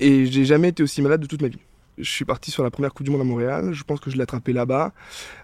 Et 0.00 0.26
j'ai 0.26 0.44
jamais 0.44 0.68
été 0.68 0.82
aussi 0.82 1.00
malade 1.00 1.20
de 1.20 1.26
toute 1.26 1.42
ma 1.42 1.48
vie. 1.48 1.60
Je 1.98 2.10
suis 2.10 2.24
parti 2.24 2.50
sur 2.50 2.62
la 2.64 2.70
première 2.70 2.92
Coupe 2.92 3.04
du 3.04 3.10
Monde 3.10 3.20
à 3.20 3.24
Montréal. 3.24 3.72
Je 3.72 3.84
pense 3.84 4.00
que 4.00 4.10
je 4.10 4.16
l'ai 4.16 4.22
attrapé 4.22 4.52
là-bas. 4.52 4.92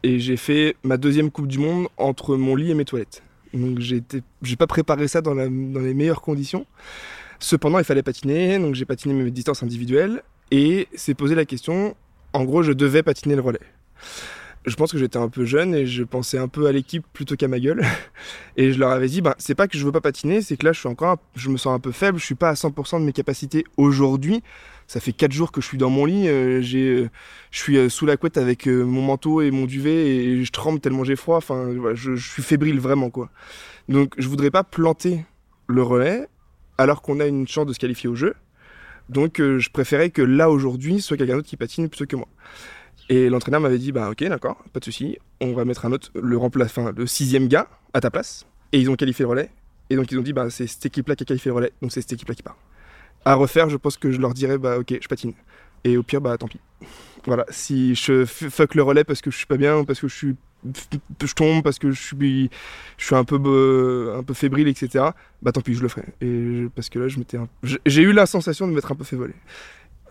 Et 0.02 0.18
j'ai 0.18 0.36
fait 0.36 0.76
ma 0.82 0.96
deuxième 0.96 1.30
Coupe 1.30 1.46
du 1.46 1.58
Monde 1.58 1.88
entre 1.96 2.36
mon 2.36 2.56
lit 2.56 2.70
et 2.70 2.74
mes 2.74 2.84
toilettes. 2.84 3.22
Donc 3.54 3.78
j'ai 3.80 4.56
pas 4.56 4.66
préparé 4.66 5.08
ça 5.08 5.20
dans, 5.20 5.34
les 5.34 5.94
meilleures 5.94 6.22
conditions. 6.22 6.66
Cependant, 7.38 7.78
il 7.78 7.84
fallait 7.84 8.02
patiner. 8.02 8.58
Donc 8.58 8.74
j'ai 8.74 8.84
patiné 8.84 9.14
mes 9.14 9.30
distances 9.30 9.62
individuelles. 9.62 10.22
Et 10.50 10.88
c'est 10.94 11.14
posé 11.14 11.34
la 11.34 11.44
question. 11.44 11.94
En 12.32 12.44
gros, 12.44 12.62
je 12.62 12.72
devais 12.72 13.02
patiner 13.02 13.36
le 13.36 13.42
relais 13.42 13.60
je 14.66 14.74
pense 14.76 14.92
que 14.92 14.98
j'étais 14.98 15.16
un 15.16 15.28
peu 15.28 15.44
jeune 15.44 15.74
et 15.74 15.86
je 15.86 16.02
pensais 16.02 16.36
un 16.36 16.48
peu 16.48 16.66
à 16.66 16.72
l'équipe 16.72 17.04
plutôt 17.12 17.34
qu'à 17.34 17.48
ma 17.48 17.58
gueule. 17.58 17.82
Et 18.56 18.72
je 18.72 18.78
leur 18.78 18.90
avais 18.90 19.08
dit, 19.08 19.22
bah, 19.22 19.34
c'est 19.38 19.54
pas 19.54 19.66
que 19.68 19.78
je 19.78 19.84
veux 19.84 19.92
pas 19.92 20.02
patiner, 20.02 20.42
c'est 20.42 20.56
que 20.58 20.66
là, 20.66 20.72
je 20.72 20.80
suis 20.80 20.88
encore, 20.88 21.16
je 21.34 21.48
me 21.48 21.56
sens 21.56 21.74
un 21.74 21.80
peu 21.80 21.92
faible, 21.92 22.18
je 22.18 22.24
suis 22.24 22.34
pas 22.34 22.50
à 22.50 22.54
100% 22.54 23.00
de 23.00 23.04
mes 23.04 23.12
capacités 23.12 23.64
aujourd'hui. 23.78 24.42
Ça 24.86 25.00
fait 25.00 25.12
4 25.12 25.32
jours 25.32 25.52
que 25.52 25.60
je 25.60 25.66
suis 25.66 25.78
dans 25.78 25.88
mon 25.88 26.04
lit, 26.04 26.28
euh, 26.28 26.60
j'ai, 26.60 26.88
euh, 26.88 27.10
je 27.52 27.58
suis 27.58 27.78
euh, 27.78 27.88
sous 27.88 28.06
la 28.06 28.16
couette 28.16 28.36
avec 28.36 28.66
mon 28.66 29.02
manteau 29.02 29.40
et 29.40 29.50
mon 29.50 29.64
duvet 29.64 30.08
et 30.08 30.44
je 30.44 30.52
tremble 30.52 30.80
tellement 30.80 31.04
j'ai 31.04 31.16
froid. 31.16 31.38
Enfin, 31.38 31.70
je, 31.94 32.16
suis 32.16 32.42
fébrile 32.42 32.80
vraiment, 32.80 33.08
quoi. 33.08 33.30
Donc, 33.88 34.12
je 34.18 34.28
voudrais 34.28 34.50
pas 34.50 34.64
planter 34.64 35.24
le 35.68 35.82
relais 35.82 36.28
alors 36.76 37.00
qu'on 37.02 37.20
a 37.20 37.26
une 37.26 37.48
chance 37.48 37.66
de 37.66 37.72
se 37.72 37.78
qualifier 37.78 38.10
au 38.10 38.14
jeu. 38.14 38.34
Donc, 39.08 39.38
je 39.38 39.70
préférais 39.70 40.10
que 40.10 40.22
là, 40.22 40.50
aujourd'hui, 40.50 41.00
soit 41.00 41.16
quelqu'un 41.16 41.36
d'autre 41.36 41.48
qui 41.48 41.56
patine 41.56 41.88
plutôt 41.88 42.06
que 42.06 42.16
moi. 42.16 42.28
Et 43.08 43.28
l'entraîneur 43.28 43.60
m'avait 43.60 43.78
dit, 43.78 43.92
bah 43.92 44.10
ok, 44.10 44.22
d'accord, 44.24 44.62
pas 44.72 44.78
de 44.78 44.84
souci, 44.84 45.18
on 45.40 45.52
va 45.52 45.64
mettre 45.64 45.84
un 45.84 45.92
autre, 45.92 46.10
le 46.14 46.36
remplace, 46.36 46.70
enfin, 46.70 46.92
le 46.96 47.06
sixième 47.06 47.48
gars 47.48 47.68
à 47.92 48.00
ta 48.00 48.10
place. 48.10 48.46
Et 48.72 48.78
ils 48.78 48.88
ont 48.88 48.94
qualifié 48.94 49.24
le 49.24 49.30
relais. 49.30 49.50
Et 49.90 49.96
donc 49.96 50.12
ils 50.12 50.18
ont 50.18 50.22
dit, 50.22 50.32
bah 50.32 50.48
c'est 50.50 50.68
cette 50.68 50.86
équipe-là 50.86 51.16
qui 51.16 51.24
a 51.24 51.26
qualifié 51.26 51.48
le 51.50 51.56
relais, 51.56 51.72
donc 51.82 51.90
c'est 51.90 52.00
cette 52.00 52.12
équipe-là 52.12 52.34
qui 52.34 52.42
part. 52.42 52.56
À 53.24 53.34
refaire, 53.34 53.68
je 53.68 53.76
pense 53.76 53.96
que 53.96 54.12
je 54.12 54.20
leur 54.20 54.32
dirais, 54.32 54.58
bah 54.58 54.78
ok, 54.78 54.96
je 55.00 55.08
patine. 55.08 55.32
Et 55.82 55.96
au 55.96 56.02
pire, 56.02 56.20
bah 56.20 56.38
tant 56.38 56.46
pis. 56.46 56.60
Voilà, 57.26 57.44
si 57.50 57.94
je 57.94 58.24
fuck 58.24 58.74
le 58.74 58.82
relais 58.82 59.04
parce 59.04 59.20
que 59.20 59.30
je 59.30 59.36
suis 59.36 59.46
pas 59.46 59.56
bien, 59.56 59.84
parce 59.84 60.00
que 60.00 60.08
je 60.08 60.14
suis 60.14 60.36
je 61.22 61.34
tombe 61.34 61.62
parce 61.62 61.78
que 61.78 61.90
je 61.90 62.00
suis 62.00 62.50
je 62.98 63.04
suis 63.04 63.14
un 63.14 63.24
peu 63.24 64.14
un 64.14 64.22
peu 64.22 64.34
fébrile 64.34 64.68
etc 64.68 65.06
bah 65.40 65.52
tant 65.52 65.62
pis 65.62 65.74
je 65.74 65.82
le 65.82 65.88
ferai 65.88 66.04
et 66.20 66.66
parce 66.74 66.90
que 66.90 66.98
là 66.98 67.08
je 67.08 67.18
m'étais 67.18 67.38
j'ai 67.86 68.02
eu 68.02 68.12
la 68.12 68.26
sensation 68.26 68.68
de 68.68 68.72
m'être 68.72 68.92
un 68.92 68.94
peu 68.94 69.04
fait 69.04 69.16
voler 69.16 69.34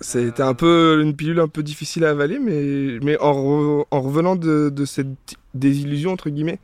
c'était 0.01 0.43
un 0.43 0.53
peu 0.53 1.01
une 1.01 1.15
pilule 1.15 1.39
un 1.39 1.47
peu 1.47 1.63
difficile 1.63 2.05
à 2.05 2.11
avaler, 2.11 2.39
mais, 2.39 2.99
mais 3.03 3.17
en, 3.19 3.85
en 3.89 4.01
revenant 4.01 4.35
de, 4.35 4.85
cette 4.85 5.07
désillusion, 5.53 6.11
entre 6.11 6.29
guillemets, 6.29 6.59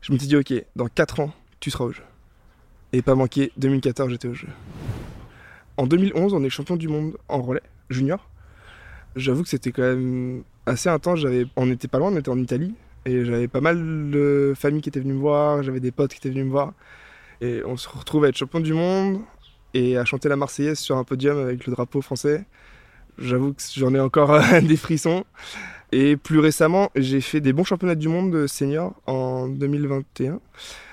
je 0.00 0.12
me 0.12 0.18
suis 0.18 0.28
dit, 0.28 0.36
ok, 0.36 0.52
dans 0.76 0.86
4 0.86 1.20
ans, 1.20 1.32
tu 1.60 1.70
seras 1.70 1.84
au 1.84 1.92
jeu. 1.92 2.02
Et 2.92 3.02
pas 3.02 3.14
manqué, 3.14 3.52
2014, 3.58 4.10
j'étais 4.10 4.28
au 4.28 4.34
jeu. 4.34 4.48
En 5.76 5.86
2011, 5.86 6.34
on 6.34 6.42
est 6.42 6.50
champion 6.50 6.76
du 6.76 6.88
monde 6.88 7.16
en 7.28 7.42
relais, 7.42 7.62
junior. 7.90 8.28
J'avoue 9.14 9.42
que 9.42 9.48
c'était 9.48 9.72
quand 9.72 9.82
même 9.82 10.42
assez 10.66 10.88
intense. 10.88 11.20
On 11.56 11.66
n'était 11.66 11.88
pas 11.88 11.98
loin, 11.98 12.12
on 12.12 12.16
était 12.16 12.30
en 12.30 12.38
Italie. 12.38 12.74
Et 13.06 13.24
j'avais 13.24 13.48
pas 13.48 13.60
mal 13.60 14.10
de 14.10 14.52
familles 14.56 14.82
qui 14.82 14.88
étaient 14.88 15.00
venues 15.00 15.14
me 15.14 15.20
voir, 15.20 15.62
j'avais 15.62 15.80
des 15.80 15.90
potes 15.90 16.12
qui 16.12 16.18
étaient 16.18 16.30
venus 16.30 16.44
me 16.44 16.50
voir. 16.50 16.72
Et 17.40 17.62
on 17.64 17.76
se 17.76 17.88
retrouve 17.88 18.24
à 18.24 18.28
être 18.28 18.36
champion 18.36 18.60
du 18.60 18.74
monde 18.74 19.20
et 19.72 19.96
à 19.96 20.04
chanter 20.04 20.28
la 20.28 20.36
Marseillaise 20.36 20.78
sur 20.78 20.96
un 20.96 21.04
podium 21.04 21.38
avec 21.38 21.66
le 21.66 21.72
drapeau 21.72 22.02
français. 22.02 22.44
J'avoue 23.20 23.52
que 23.52 23.62
j'en 23.76 23.94
ai 23.94 24.00
encore 24.00 24.40
des 24.62 24.76
frissons. 24.76 25.24
Et 25.92 26.16
plus 26.16 26.38
récemment, 26.38 26.90
j'ai 26.94 27.20
fait 27.20 27.40
des 27.40 27.52
bons 27.52 27.64
championnats 27.64 27.94
du 27.94 28.08
monde 28.08 28.46
senior 28.46 28.94
en 29.06 29.48
2021. 29.48 30.40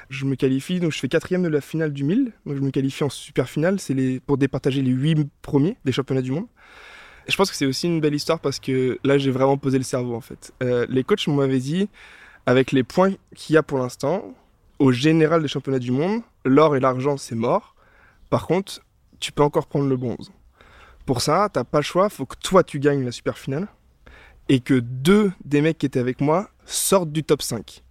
Je 0.09 0.25
me 0.25 0.35
qualifie, 0.35 0.79
donc 0.79 0.91
je 0.91 0.99
fais 0.99 1.07
quatrième 1.07 1.43
de 1.43 1.49
la 1.49 1.61
finale 1.61 1.93
du 1.93 2.03
1000. 2.03 2.31
Donc 2.45 2.55
je 2.55 2.61
me 2.61 2.71
qualifie 2.71 3.03
en 3.03 3.09
super 3.09 3.49
finale, 3.49 3.79
c'est 3.79 3.93
les, 3.93 4.19
pour 4.19 4.37
départager 4.37 4.81
les 4.81 4.91
huit 4.91 5.27
premiers 5.41 5.77
des 5.85 5.91
championnats 5.91 6.21
du 6.21 6.31
monde. 6.31 6.47
je 7.27 7.35
pense 7.35 7.51
que 7.51 7.57
c'est 7.57 7.65
aussi 7.65 7.87
une 7.87 7.99
belle 7.99 8.15
histoire 8.15 8.39
parce 8.39 8.59
que 8.59 8.99
là, 9.03 9.17
j'ai 9.17 9.31
vraiment 9.31 9.57
posé 9.57 9.77
le 9.77 9.83
cerveau 9.83 10.15
en 10.15 10.21
fait. 10.21 10.53
Euh, 10.63 10.85
les 10.89 11.03
coachs 11.03 11.27
m'avaient 11.27 11.59
dit, 11.59 11.89
avec 12.45 12.71
les 12.71 12.83
points 12.83 13.13
qu'il 13.35 13.53
y 13.53 13.57
a 13.57 13.63
pour 13.63 13.77
l'instant, 13.77 14.33
au 14.79 14.91
général 14.91 15.41
des 15.41 15.47
championnats 15.47 15.79
du 15.79 15.91
monde, 15.91 16.21
l'or 16.45 16.75
et 16.75 16.79
l'argent, 16.79 17.17
c'est 17.17 17.35
mort. 17.35 17.75
Par 18.29 18.47
contre, 18.47 18.81
tu 19.19 19.31
peux 19.31 19.43
encore 19.43 19.67
prendre 19.67 19.87
le 19.87 19.97
bronze. 19.97 20.31
Pour 21.07 21.21
ça, 21.21 21.47
t'as 21.51 21.63
pas 21.63 21.79
le 21.79 21.85
choix, 21.85 22.09
faut 22.09 22.25
que 22.25 22.35
toi 22.35 22.65
tu 22.65 22.79
gagnes 22.79 23.05
la 23.05 23.13
super 23.13 23.37
finale 23.37 23.69
et 24.49 24.59
que 24.59 24.73
deux 24.73 25.31
des 25.45 25.61
mecs 25.61 25.77
qui 25.77 25.85
étaient 25.85 26.01
avec 26.01 26.19
moi 26.19 26.49
sortent 26.65 27.13
du 27.13 27.23
top 27.23 27.41
5. 27.41 27.81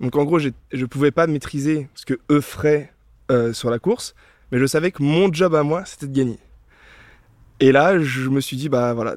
Donc 0.00 0.16
en 0.16 0.24
gros, 0.24 0.40
je 0.40 0.50
ne 0.72 0.86
pouvais 0.86 1.12
pas 1.12 1.28
maîtriser 1.28 1.88
ce 1.94 2.04
que 2.04 2.18
eux 2.32 2.40
feraient 2.40 2.92
euh, 3.30 3.52
sur 3.52 3.70
la 3.70 3.78
course, 3.78 4.16
mais 4.50 4.58
je 4.58 4.66
savais 4.66 4.90
que 4.90 5.04
mon 5.04 5.32
job 5.32 5.54
à 5.54 5.62
moi, 5.62 5.84
c'était 5.84 6.08
de 6.08 6.12
gagner. 6.12 6.40
Et 7.60 7.70
là, 7.70 8.00
je 8.00 8.28
me 8.28 8.40
suis 8.40 8.56
dit, 8.56 8.68
bah 8.68 8.92
voilà, 8.92 9.14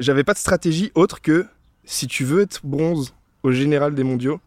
j'avais 0.00 0.24
pas 0.24 0.32
de 0.32 0.38
stratégie 0.38 0.90
autre 0.96 1.22
que 1.22 1.46
si 1.84 2.08
tu 2.08 2.24
veux 2.24 2.40
être 2.40 2.60
bronze 2.64 3.14
au 3.44 3.52
général 3.52 3.94
des 3.94 4.02
mondiaux, 4.02 4.40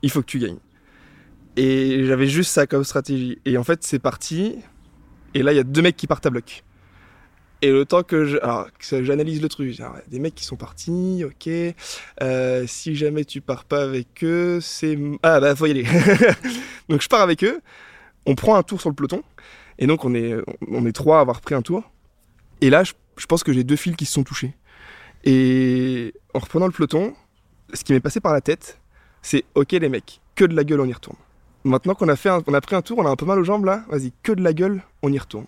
il 0.00 0.10
faut 0.10 0.22
que 0.22 0.26
tu 0.26 0.38
gagnes. 0.38 0.58
Et 1.56 2.06
j'avais 2.06 2.28
juste 2.28 2.50
ça 2.50 2.66
comme 2.66 2.84
stratégie. 2.84 3.40
Et 3.44 3.58
en 3.58 3.64
fait, 3.64 3.84
c'est 3.84 3.98
parti. 3.98 4.56
Et 5.34 5.42
là, 5.42 5.52
il 5.52 5.56
y 5.56 5.60
a 5.60 5.64
deux 5.64 5.82
mecs 5.82 5.98
qui 5.98 6.06
partent 6.06 6.24
à 6.24 6.30
bloc. 6.30 6.64
Et 7.60 7.72
le 7.72 7.84
temps 7.84 8.04
que 8.04 8.40
j'analyse 8.80 9.42
le 9.42 9.48
truc, 9.48 9.76
des 10.08 10.18
mecs 10.20 10.34
qui 10.34 10.44
sont 10.44 10.56
partis, 10.56 11.24
ok. 11.24 11.50
Euh, 12.22 12.64
si 12.68 12.94
jamais 12.94 13.24
tu 13.24 13.40
pars 13.40 13.64
pas 13.64 13.82
avec 13.82 14.22
eux, 14.22 14.60
c'est 14.60 14.96
ah 15.24 15.40
bah 15.40 15.56
faut 15.56 15.66
y 15.66 15.72
aller. 15.72 15.84
donc 16.88 17.02
je 17.02 17.08
pars 17.08 17.20
avec 17.20 17.42
eux. 17.42 17.60
On 18.26 18.36
prend 18.36 18.54
un 18.54 18.62
tour 18.62 18.80
sur 18.80 18.90
le 18.90 18.94
peloton. 18.94 19.22
Et 19.80 19.88
donc 19.88 20.04
on 20.04 20.14
est 20.14 20.34
on 20.68 20.86
est 20.86 20.92
trois 20.92 21.18
à 21.18 21.20
avoir 21.20 21.40
pris 21.40 21.56
un 21.56 21.62
tour. 21.62 21.90
Et 22.60 22.70
là, 22.70 22.84
je, 22.84 23.26
pense 23.26 23.42
que 23.42 23.52
j'ai 23.52 23.64
deux 23.64 23.76
fils 23.76 23.96
qui 23.96 24.04
se 24.04 24.12
sont 24.12 24.24
touchés. 24.24 24.54
Et 25.24 26.14
en 26.34 26.38
reprenant 26.38 26.66
le 26.66 26.72
peloton, 26.72 27.14
ce 27.72 27.82
qui 27.82 27.92
m'est 27.92 28.00
passé 28.00 28.20
par 28.20 28.32
la 28.32 28.40
tête, 28.40 28.78
c'est 29.20 29.44
ok 29.56 29.72
les 29.72 29.88
mecs, 29.88 30.20
que 30.36 30.44
de 30.44 30.54
la 30.54 30.62
gueule, 30.62 30.80
on 30.80 30.86
y 30.86 30.92
retourne. 30.92 31.16
Maintenant 31.64 31.94
qu'on 31.94 32.08
a 32.08 32.16
fait, 32.16 32.28
a 32.28 32.60
pris 32.60 32.76
un 32.76 32.82
tour, 32.82 32.98
on 32.98 33.06
a 33.06 33.10
un 33.10 33.16
peu 33.16 33.26
mal 33.26 33.38
aux 33.38 33.44
jambes 33.44 33.64
là. 33.64 33.84
Vas-y, 33.88 34.12
que 34.22 34.30
de 34.30 34.42
la 34.42 34.52
gueule, 34.52 34.82
on 35.02 35.12
y 35.12 35.18
retourne. 35.18 35.46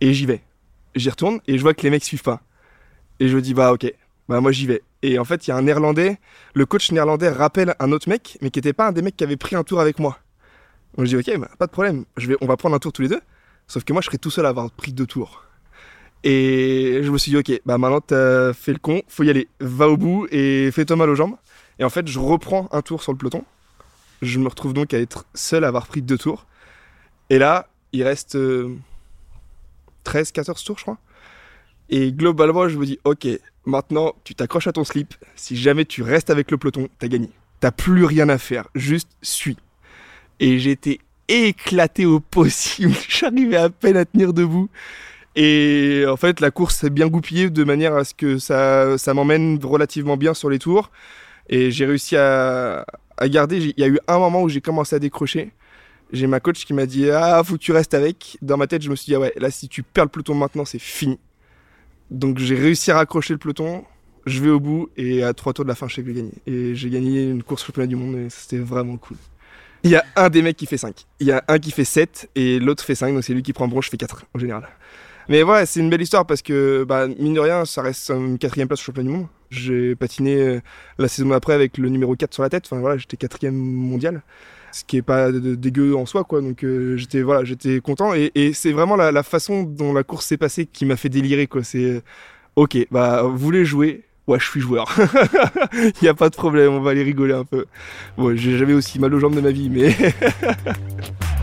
Et 0.00 0.12
j'y 0.12 0.26
vais 0.26 0.42
j'y 0.94 1.10
retourne 1.10 1.40
et 1.46 1.58
je 1.58 1.62
vois 1.62 1.74
que 1.74 1.82
les 1.82 1.90
mecs 1.90 2.04
suivent 2.04 2.22
pas. 2.22 2.40
Et 3.20 3.28
je 3.28 3.38
dis 3.38 3.54
bah 3.54 3.72
ok, 3.72 3.92
bah 4.28 4.40
moi 4.40 4.52
j'y 4.52 4.66
vais. 4.66 4.82
Et 5.02 5.18
en 5.18 5.24
fait, 5.24 5.46
il 5.46 5.50
y 5.50 5.52
a 5.52 5.56
un 5.56 5.62
néerlandais, 5.62 6.18
le 6.54 6.66
coach 6.66 6.90
néerlandais 6.92 7.28
rappelle 7.28 7.74
un 7.78 7.92
autre 7.92 8.08
mec, 8.08 8.38
mais 8.40 8.50
qui 8.50 8.58
n'était 8.58 8.72
pas 8.72 8.88
un 8.88 8.92
des 8.92 9.02
mecs 9.02 9.16
qui 9.16 9.24
avait 9.24 9.36
pris 9.36 9.56
un 9.56 9.64
tour 9.64 9.80
avec 9.80 9.98
moi. 9.98 10.18
Donc 10.96 11.06
je 11.06 11.16
dis 11.16 11.30
ok, 11.30 11.38
bah, 11.38 11.50
pas 11.58 11.66
de 11.66 11.72
problème, 11.72 12.04
on 12.40 12.46
va 12.46 12.56
prendre 12.56 12.74
un 12.74 12.78
tour 12.78 12.92
tous 12.92 13.02
les 13.02 13.08
deux. 13.08 13.20
Sauf 13.66 13.84
que 13.84 13.92
moi 13.92 14.02
je 14.02 14.06
serais 14.06 14.18
tout 14.18 14.30
seul 14.30 14.46
à 14.46 14.50
avoir 14.50 14.70
pris 14.70 14.92
deux 14.92 15.06
tours. 15.06 15.44
Et 16.22 17.00
je 17.02 17.10
me 17.10 17.18
suis 17.18 17.30
dit 17.30 17.36
ok, 17.36 17.60
bah 17.66 17.76
maintenant 17.76 18.00
t'as 18.00 18.52
fait 18.52 18.72
le 18.72 18.78
con, 18.78 19.02
faut 19.08 19.24
y 19.24 19.30
aller, 19.30 19.48
va 19.60 19.88
au 19.88 19.96
bout 19.96 20.26
et 20.30 20.70
fais-toi 20.72 20.96
mal 20.96 21.10
aux 21.10 21.14
jambes. 21.14 21.36
Et 21.78 21.84
en 21.84 21.90
fait, 21.90 22.06
je 22.08 22.18
reprends 22.18 22.68
un 22.72 22.82
tour 22.82 23.02
sur 23.02 23.12
le 23.12 23.18
peloton. 23.18 23.44
Je 24.22 24.38
me 24.38 24.48
retrouve 24.48 24.72
donc 24.72 24.94
à 24.94 24.98
être 24.98 25.26
seul 25.34 25.64
à 25.64 25.68
avoir 25.68 25.86
pris 25.86 26.02
deux 26.02 26.18
tours. 26.18 26.46
Et 27.30 27.38
là, 27.38 27.68
il 27.92 28.02
reste. 28.02 28.36
Euh, 28.36 28.76
13, 30.04 30.32
14 30.32 30.62
tours, 30.64 30.78
je 30.78 30.82
crois. 30.82 30.98
Et 31.90 32.12
globalement, 32.12 32.68
je 32.68 32.78
me 32.78 32.86
dis, 32.86 32.98
ok, 33.04 33.26
maintenant, 33.66 34.14
tu 34.24 34.34
t'accroches 34.34 34.66
à 34.66 34.72
ton 34.72 34.84
slip. 34.84 35.14
Si 35.36 35.56
jamais 35.56 35.84
tu 35.84 36.02
restes 36.02 36.30
avec 36.30 36.50
le 36.50 36.56
peloton, 36.56 36.88
t'as 36.98 37.08
gagné. 37.08 37.30
T'as 37.60 37.70
plus 37.70 38.04
rien 38.04 38.28
à 38.28 38.38
faire. 38.38 38.68
Juste 38.74 39.10
suis. 39.22 39.56
Et 40.40 40.58
j'étais 40.58 40.98
éclaté 41.28 42.06
au 42.06 42.20
possible. 42.20 42.94
J'arrivais 43.08 43.56
à 43.56 43.70
peine 43.70 43.96
à 43.96 44.04
tenir 44.04 44.32
debout. 44.32 44.68
Et 45.36 46.04
en 46.08 46.16
fait, 46.16 46.40
la 46.40 46.50
course 46.50 46.76
s'est 46.76 46.90
bien 46.90 47.08
goupillée 47.08 47.50
de 47.50 47.64
manière 47.64 47.94
à 47.94 48.04
ce 48.04 48.14
que 48.14 48.38
ça, 48.38 48.96
ça 48.98 49.14
m'emmène 49.14 49.58
relativement 49.62 50.16
bien 50.16 50.32
sur 50.32 50.48
les 50.48 50.58
tours. 50.58 50.90
Et 51.48 51.70
j'ai 51.70 51.86
réussi 51.86 52.16
à, 52.16 52.86
à 53.16 53.28
garder. 53.28 53.58
Il 53.58 53.80
y 53.80 53.84
a 53.84 53.88
eu 53.88 53.98
un 54.06 54.18
moment 54.18 54.42
où 54.42 54.48
j'ai 54.48 54.60
commencé 54.60 54.94
à 54.94 54.98
décrocher 54.98 55.52
j'ai 56.14 56.26
ma 56.28 56.40
coach 56.40 56.64
qui 56.64 56.72
m'a 56.72 56.86
dit 56.86 57.10
Ah, 57.10 57.42
faut 57.44 57.54
que 57.54 57.58
tu 57.58 57.72
restes 57.72 57.92
avec. 57.92 58.38
Dans 58.40 58.56
ma 58.56 58.66
tête, 58.66 58.82
je 58.82 58.90
me 58.90 58.96
suis 58.96 59.06
dit 59.06 59.14
Ah 59.14 59.20
ouais, 59.20 59.32
là, 59.36 59.50
si 59.50 59.68
tu 59.68 59.82
perds 59.82 60.04
le 60.04 60.10
peloton 60.10 60.34
maintenant, 60.34 60.64
c'est 60.64 60.78
fini. 60.78 61.18
Donc 62.10 62.38
j'ai 62.38 62.54
réussi 62.54 62.90
à 62.90 62.96
raccrocher 62.96 63.34
le 63.34 63.38
peloton. 63.38 63.84
Je 64.24 64.40
vais 64.40 64.48
au 64.48 64.60
bout 64.60 64.88
et 64.96 65.22
à 65.22 65.34
trois 65.34 65.52
tours 65.52 65.64
de 65.64 65.68
la 65.68 65.74
fin, 65.74 65.86
je 65.86 65.96
sais 65.96 66.02
que 66.02 66.08
j'ai 66.08 66.14
gagné. 66.14 66.32
Et 66.46 66.74
j'ai 66.74 66.88
gagné 66.88 67.24
une 67.24 67.42
course 67.42 67.66
championnat 67.66 67.88
du 67.88 67.96
monde 67.96 68.16
et 68.16 68.30
c'était 68.30 68.58
vraiment 68.58 68.96
cool. 68.96 69.18
Il 69.82 69.90
y 69.90 69.96
a 69.96 70.04
un 70.16 70.30
des 70.30 70.40
mecs 70.40 70.56
qui 70.56 70.64
fait 70.64 70.78
5. 70.78 71.04
Il 71.20 71.26
y 71.26 71.32
a 71.32 71.44
un 71.46 71.58
qui 71.58 71.70
fait 71.70 71.84
7 71.84 72.30
et 72.34 72.58
l'autre 72.58 72.82
fait 72.82 72.94
5. 72.94 73.12
Donc 73.12 73.22
c'est 73.22 73.34
lui 73.34 73.42
qui 73.42 73.52
prend 73.52 73.68
bronze, 73.68 73.84
je 73.84 73.90
fais 73.90 73.98
4 73.98 74.24
en 74.34 74.38
général. 74.38 74.66
Mais 75.28 75.42
ouais, 75.42 75.66
c'est 75.66 75.80
une 75.80 75.90
belle 75.90 76.00
histoire 76.00 76.26
parce 76.26 76.40
que, 76.40 76.84
bah, 76.84 77.06
mine 77.06 77.34
de 77.34 77.40
rien, 77.40 77.64
ça 77.64 77.82
reste 77.82 78.10
une 78.10 78.38
quatrième 78.38 78.68
place 78.68 78.80
au 78.80 78.84
championnat 78.84 79.10
du 79.10 79.16
monde. 79.16 79.26
J'ai 79.50 79.94
patiné 79.94 80.36
euh, 80.36 80.60
la 80.98 81.08
saison 81.08 81.28
d'après 81.28 81.52
avec 81.52 81.76
le 81.76 81.88
numéro 81.90 82.14
4 82.16 82.32
sur 82.32 82.42
la 82.42 82.48
tête. 82.48 82.64
Enfin 82.66 82.80
voilà, 82.80 82.96
j'étais 82.96 83.16
quatrième 83.16 83.56
mondial 83.56 84.22
ce 84.74 84.82
qui 84.84 84.96
est 84.96 85.02
pas 85.02 85.30
dégueu 85.30 85.94
en 85.94 86.04
soi 86.04 86.24
quoi. 86.24 86.40
Donc 86.40 86.64
euh, 86.64 86.96
j'étais 86.96 87.22
j'étais 87.44 87.80
content. 87.80 88.12
Et, 88.14 88.52
c'est 88.52 88.72
vraiment 88.72 88.96
la, 88.96 89.22
façon 89.22 89.62
dont 89.62 89.92
la 89.92 90.02
course 90.02 90.26
s'est 90.26 90.36
passée 90.36 90.66
qui 90.66 90.84
m'a 90.84 90.96
fait 90.96 91.08
délirer 91.08 91.46
quoi. 91.46 91.62
C'est 91.62 92.02
ok 92.56 92.88
bah 92.90 93.22
vous 93.22 93.36
voulez 93.36 93.64
jouer? 93.64 94.02
Ouais 94.26 94.40
je 94.40 94.50
suis 94.50 94.60
joueur. 94.60 94.92
Il 95.74 95.92
y 96.04 96.08
a 96.08 96.14
pas 96.14 96.28
de 96.28 96.34
problème 96.34 96.72
on 96.72 96.80
va 96.80 96.90
aller 96.90 97.04
rigoler 97.04 97.34
un 97.34 97.44
peu. 97.44 97.66
J'ai 98.34 98.58
jamais 98.58 98.74
aussi 98.74 98.98
mal 98.98 99.14
aux 99.14 99.20
jambes 99.20 99.36
de 99.36 99.40
ma 99.40 99.52
vie 99.52 99.70
mais 99.70 99.94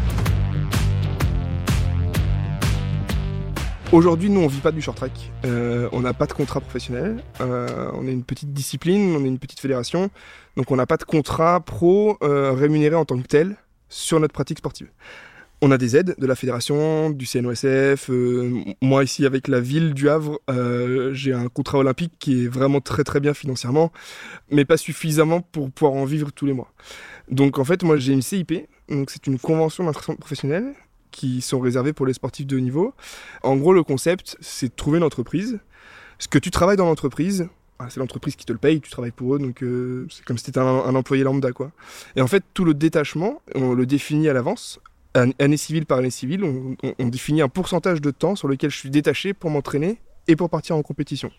Aujourd'hui, 3.92 4.30
nous, 4.30 4.40
on 4.40 4.48
vit 4.48 4.62
pas 4.62 4.72
du 4.72 4.82
short 4.82 4.96
track. 4.96 5.12
Euh, 5.44 5.90
on 5.92 6.00
n'a 6.00 6.14
pas 6.14 6.26
de 6.26 6.32
contrat 6.32 6.62
professionnel. 6.62 7.22
Euh, 7.42 7.92
on 7.94 8.08
est 8.08 8.14
une 8.14 8.24
petite 8.24 8.54
discipline, 8.54 9.18
on 9.18 9.26
est 9.26 9.28
une 9.28 9.38
petite 9.38 9.60
fédération. 9.60 10.10
Donc, 10.56 10.72
on 10.72 10.78
n'a 10.78 10.86
pas 10.86 10.96
de 10.96 11.04
contrat 11.04 11.60
pro 11.60 12.18
euh, 12.24 12.54
rémunéré 12.54 12.96
en 12.96 13.04
tant 13.04 13.22
que 13.22 13.28
tel 13.28 13.58
sur 13.90 14.22
notre 14.22 14.34
pratique 14.34 14.60
sportive. 14.60 14.88
On 15.62 15.72
a 15.72 15.78
des 15.78 15.98
aides 15.98 16.16
de 16.18 16.26
la 16.26 16.36
fédération, 16.36 17.10
du 17.10 17.26
CNOSF. 17.26 18.10
moi, 18.82 19.04
ici, 19.04 19.26
avec 19.26 19.50
la 19.50 19.60
ville 19.60 19.94
du 19.94 20.08
Havre, 20.08 20.40
j'ai 21.12 21.34
un 21.34 21.50
contrat 21.50 21.80
olympique 21.80 22.14
qui 22.18 22.46
est 22.46 22.48
vraiment 22.48 22.80
très 22.80 23.04
très 23.04 23.20
bien 23.20 23.34
financièrement, 23.34 23.92
mais 24.50 24.64
pas 24.64 24.78
suffisamment 24.78 25.42
pour 25.42 25.70
pouvoir 25.70 26.02
en 26.02 26.06
vivre 26.06 26.32
tous 26.32 26.46
les 26.46 26.54
mois. 26.54 26.72
Donc, 27.30 27.60
en 27.60 27.66
fait, 27.66 27.84
moi, 27.84 27.98
j'ai 27.98 28.14
une 28.14 28.22
CIP. 28.22 28.54
Donc, 28.88 29.10
c'est 29.10 29.28
une 29.28 29.38
convention 29.38 29.84
d'insertion 29.84 30.16
professionnelle 30.16 30.74
qui 31.12 31.42
sont 31.42 31.60
réservés 31.60 31.94
pour 31.94 32.06
les 32.06 32.14
sportifs 32.14 32.48
de 32.48 32.58
haut 32.58 32.62
niveau. 32.62 32.94
En 33.44 33.56
gros, 33.58 33.74
le 33.74 33.84
concept, 33.84 34.38
c'est 34.40 34.68
de 34.68 34.76
trouver 34.76 34.98
une 34.98 35.04
entreprise. 35.04 35.60
Ce 36.20 36.28
que 36.28 36.40
tu 36.40 36.52
travailles 36.52 36.78
dans 36.78 36.86
l'entreprise, 36.86 37.48
ah, 37.80 37.88
c'est 37.90 38.00
l'entreprise 38.00 38.36
qui 38.36 38.46
te 38.46 38.52
le 38.52 38.60
paye, 38.60 38.80
tu 38.80 38.92
travailles 38.92 39.12
pour 39.12 39.36
eux, 39.36 39.40
donc 39.40 39.64
euh, 39.64 40.06
c'est 40.12 40.24
comme 40.24 40.38
si 40.38 40.44
tu 40.44 40.50
étais 40.52 40.60
un, 40.60 40.96
employé 40.96 41.24
lambda. 41.24 41.52
Quoi. 41.52 41.72
Et 42.16 42.22
en 42.22 42.28
fait, 42.28 42.44
tout 42.54 42.64
le 42.64 42.74
détachement, 42.74 43.42
on 43.56 43.74
le 43.74 43.86
définit 43.86 44.30
à 44.30 44.34
l'avance. 44.34 44.80
Année 45.14 45.58
civile 45.58 45.86
par 45.86 45.98
année 45.98 46.10
civile, 46.10 46.44
on, 46.46 46.78
on, 46.98 47.08
définit 47.08 47.42
un 47.42 47.50
pourcentage 47.50 48.00
de 48.00 48.12
temps 48.12 48.36
sur 48.38 48.48
lequel 48.48 48.70
je 48.70 48.78
suis 48.78 48.90
détaché 48.90 49.34
pour 49.34 49.50
m'entraîner 49.50 50.00
et 50.30 50.38
pour 50.38 50.50
partir 50.50 50.78
en 50.78 50.84
compétition. 50.84 51.32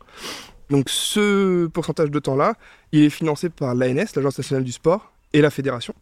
Donc 0.69 0.91
ce 0.91 1.67
pourcentage 1.69 2.11
de 2.11 2.19
temps-là, 2.19 2.55
il 2.93 3.05
est 3.05 3.11
financé 3.11 3.49
par 3.49 3.75
l'ANS, 3.75 4.14
l'Agence 4.14 4.37
nationale 4.37 4.64
du 4.64 4.73
sport, 4.73 5.12
et 5.33 5.41
la 5.41 5.50
fédération, 5.50 5.95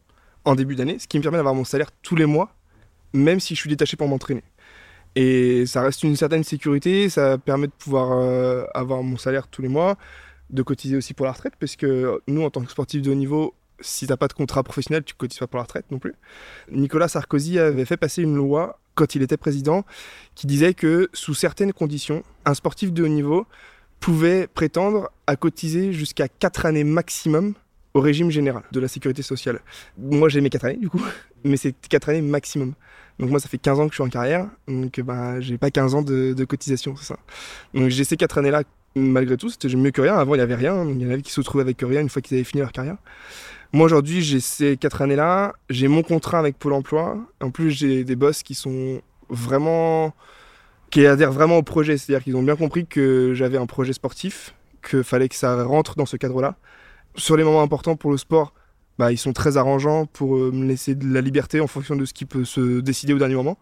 en 0.44 0.54
début 0.54 0.74
d'année, 0.74 0.98
ce 0.98 1.06
qui 1.06 1.18
me 1.18 1.22
permet 1.22 1.38
d'avoir 1.38 1.54
mon 1.54 1.64
salaire 1.64 1.90
tous 2.02 2.16
les 2.16 2.26
mois 2.26 2.54
même 3.12 3.40
si 3.40 3.54
je 3.54 3.60
suis 3.60 3.70
détaché 3.70 3.96
pour 3.96 4.08
m'entraîner. 4.08 4.42
Et 5.16 5.66
ça 5.66 5.82
reste 5.82 6.02
une 6.04 6.16
certaine 6.16 6.44
sécurité, 6.44 7.08
ça 7.08 7.36
permet 7.38 7.66
de 7.66 7.72
pouvoir 7.72 8.12
euh, 8.12 8.64
avoir 8.74 9.02
mon 9.02 9.16
salaire 9.16 9.48
tous 9.48 9.62
les 9.62 9.68
mois, 9.68 9.96
de 10.50 10.62
cotiser 10.62 10.96
aussi 10.96 11.14
pour 11.14 11.26
la 11.26 11.32
retraite, 11.32 11.54
parce 11.58 11.76
que 11.76 12.20
nous, 12.28 12.42
en 12.42 12.50
tant 12.50 12.62
que 12.62 12.70
sportifs 12.70 13.02
de 13.02 13.10
haut 13.10 13.14
niveau, 13.14 13.54
si 13.80 14.06
t'as 14.06 14.16
pas 14.16 14.28
de 14.28 14.32
contrat 14.32 14.62
professionnel, 14.62 15.02
tu 15.02 15.14
cotises 15.14 15.38
pas 15.38 15.46
pour 15.46 15.58
la 15.58 15.64
retraite 15.64 15.86
non 15.90 15.98
plus. 15.98 16.14
Nicolas 16.70 17.08
Sarkozy 17.08 17.58
avait 17.58 17.84
fait 17.84 17.96
passer 17.96 18.22
une 18.22 18.36
loi 18.36 18.78
quand 18.94 19.14
il 19.14 19.22
était 19.22 19.36
président 19.36 19.84
qui 20.34 20.46
disait 20.46 20.74
que 20.74 21.08
sous 21.12 21.34
certaines 21.34 21.72
conditions, 21.72 22.22
un 22.44 22.54
sportif 22.54 22.92
de 22.92 23.02
haut 23.02 23.08
niveau 23.08 23.46
pouvait 23.98 24.46
prétendre 24.46 25.10
à 25.26 25.36
cotiser 25.36 25.92
jusqu'à 25.92 26.28
4 26.28 26.66
années 26.66 26.84
maximum 26.84 27.54
au 27.94 28.00
régime 28.00 28.30
général 28.30 28.62
de 28.72 28.80
la 28.80 28.88
sécurité 28.88 29.22
sociale. 29.22 29.60
Moi 29.98 30.28
j'ai 30.28 30.40
mes 30.40 30.50
4 30.50 30.64
années 30.64 30.76
du 30.76 30.88
coup, 30.88 31.02
mais 31.44 31.56
c'est 31.56 31.74
4 31.88 32.10
années 32.10 32.22
maximum. 32.22 32.74
Donc 33.18 33.28
moi, 33.28 33.38
ça 33.38 33.50
fait 33.50 33.58
15 33.58 33.80
ans 33.80 33.84
que 33.84 33.90
je 33.90 33.96
suis 33.96 34.02
en 34.02 34.08
carrière, 34.08 34.48
donc 34.66 34.98
bah, 35.00 35.42
j'ai 35.42 35.58
pas 35.58 35.70
15 35.70 35.94
ans 35.94 36.00
de, 36.00 36.44
cotisation, 36.44 36.96
c'est 36.96 37.04
ça. 37.04 37.18
Donc 37.74 37.90
j'ai 37.90 38.04
ces 38.04 38.16
4 38.16 38.38
années-là 38.38 38.62
malgré 38.94 39.36
tout, 39.36 39.50
c'était 39.50 39.68
mieux 39.76 39.90
que 39.90 40.00
rien. 40.00 40.16
Avant, 40.16 40.34
il 40.34 40.38
n'y 40.38 40.42
avait 40.42 40.54
rien. 40.54 40.84
Il 40.88 41.00
y 41.00 41.06
en 41.06 41.10
avait 41.10 41.22
qui 41.22 41.32
se 41.32 41.40
retrouvaient 41.40 41.62
avec 41.62 41.80
rien 41.80 42.00
une 42.00 42.08
fois 42.08 42.22
qu'ils 42.22 42.36
avaient 42.36 42.44
fini 42.44 42.60
leur 42.60 42.72
carrière. 42.72 42.96
Moi, 43.72 43.86
aujourd'hui, 43.86 44.20
j'ai 44.20 44.40
ces 44.40 44.76
quatre 44.76 45.02
années-là. 45.02 45.54
J'ai 45.68 45.88
mon 45.88 46.02
contrat 46.02 46.38
avec 46.38 46.58
Pôle 46.58 46.72
emploi. 46.72 47.18
En 47.40 47.50
plus, 47.50 47.70
j'ai 47.70 48.04
des 48.04 48.16
boss 48.16 48.42
qui 48.42 48.54
sont 48.54 49.00
vraiment. 49.28 50.14
qui 50.90 51.06
adhèrent 51.06 51.32
vraiment 51.32 51.58
au 51.58 51.62
projet. 51.62 51.96
C'est-à-dire 51.96 52.24
qu'ils 52.24 52.36
ont 52.36 52.42
bien 52.42 52.56
compris 52.56 52.86
que 52.86 53.32
j'avais 53.34 53.58
un 53.58 53.66
projet 53.66 53.92
sportif, 53.92 54.54
qu'il 54.88 55.04
fallait 55.04 55.28
que 55.28 55.36
ça 55.36 55.62
rentre 55.64 55.94
dans 55.96 56.06
ce 56.06 56.16
cadre-là. 56.16 56.56
Sur 57.16 57.36
les 57.36 57.44
moments 57.44 57.62
importants 57.62 57.96
pour 57.96 58.10
le 58.10 58.16
sport, 58.16 58.54
bah, 58.98 59.12
ils 59.12 59.18
sont 59.18 59.32
très 59.32 59.56
arrangeants 59.56 60.06
pour 60.06 60.36
euh, 60.36 60.50
me 60.52 60.66
laisser 60.66 60.94
de 60.94 61.12
la 61.12 61.20
liberté 61.20 61.60
en 61.60 61.66
fonction 61.66 61.96
de 61.96 62.04
ce 62.04 62.12
qui 62.12 62.24
peut 62.24 62.44
se 62.44 62.80
décider 62.80 63.12
au 63.14 63.18
dernier 63.18 63.34
moment. 63.34 63.58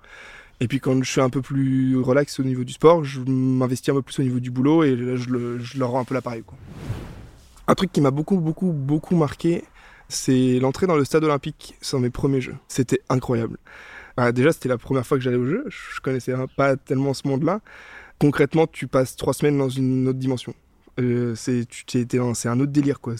Et 0.60 0.66
puis 0.66 0.80
quand 0.80 1.00
je 1.02 1.08
suis 1.10 1.20
un 1.20 1.30
peu 1.30 1.40
plus 1.40 1.96
relax 1.96 2.40
au 2.40 2.42
niveau 2.42 2.64
du 2.64 2.72
sport, 2.72 3.04
je 3.04 3.20
m'investis 3.20 3.90
un 3.90 3.94
peu 3.94 4.02
plus 4.02 4.18
au 4.18 4.22
niveau 4.24 4.40
du 4.40 4.50
boulot 4.50 4.82
et 4.82 4.96
là, 4.96 5.14
je, 5.16 5.28
le, 5.30 5.60
leur 5.76 5.90
rends 5.90 6.00
un 6.00 6.04
peu 6.04 6.14
l'appareil. 6.14 6.42
Un 7.68 7.74
truc 7.74 7.92
qui 7.92 8.00
m'a 8.00 8.10
beaucoup, 8.10 8.38
beaucoup, 8.38 8.72
beaucoup 8.72 9.14
marqué, 9.14 9.62
c'est 10.08 10.58
l'entrée 10.58 10.86
dans 10.86 10.96
le 10.96 11.04
stade 11.04 11.22
olympique 11.22 11.76
sur 11.80 12.00
mes 12.00 12.10
premiers 12.10 12.40
jeux. 12.40 12.56
C'était 12.66 13.00
incroyable. 13.08 13.58
Bah, 14.16 14.32
déjà, 14.32 14.52
c'était 14.52 14.68
la 14.68 14.78
première 14.78 15.06
fois 15.06 15.16
que 15.18 15.22
j'allais 15.22 15.36
au 15.36 15.46
jeu. 15.46 15.64
Je 15.68 16.00
connaissais 16.00 16.34
pas 16.56 16.76
tellement 16.76 17.14
ce 17.14 17.28
monde-là. 17.28 17.60
Concrètement, 18.18 18.66
tu 18.66 18.88
passes 18.88 19.14
trois 19.14 19.34
semaines 19.34 19.56
dans 19.56 19.68
une 19.68 20.08
autre 20.08 20.18
dimension. 20.18 20.54
Euh, 20.98 21.34
c'est 21.34 21.66
un 22.46 22.60
autre 22.60 22.72
délire, 22.72 23.00
quoi. 23.00 23.14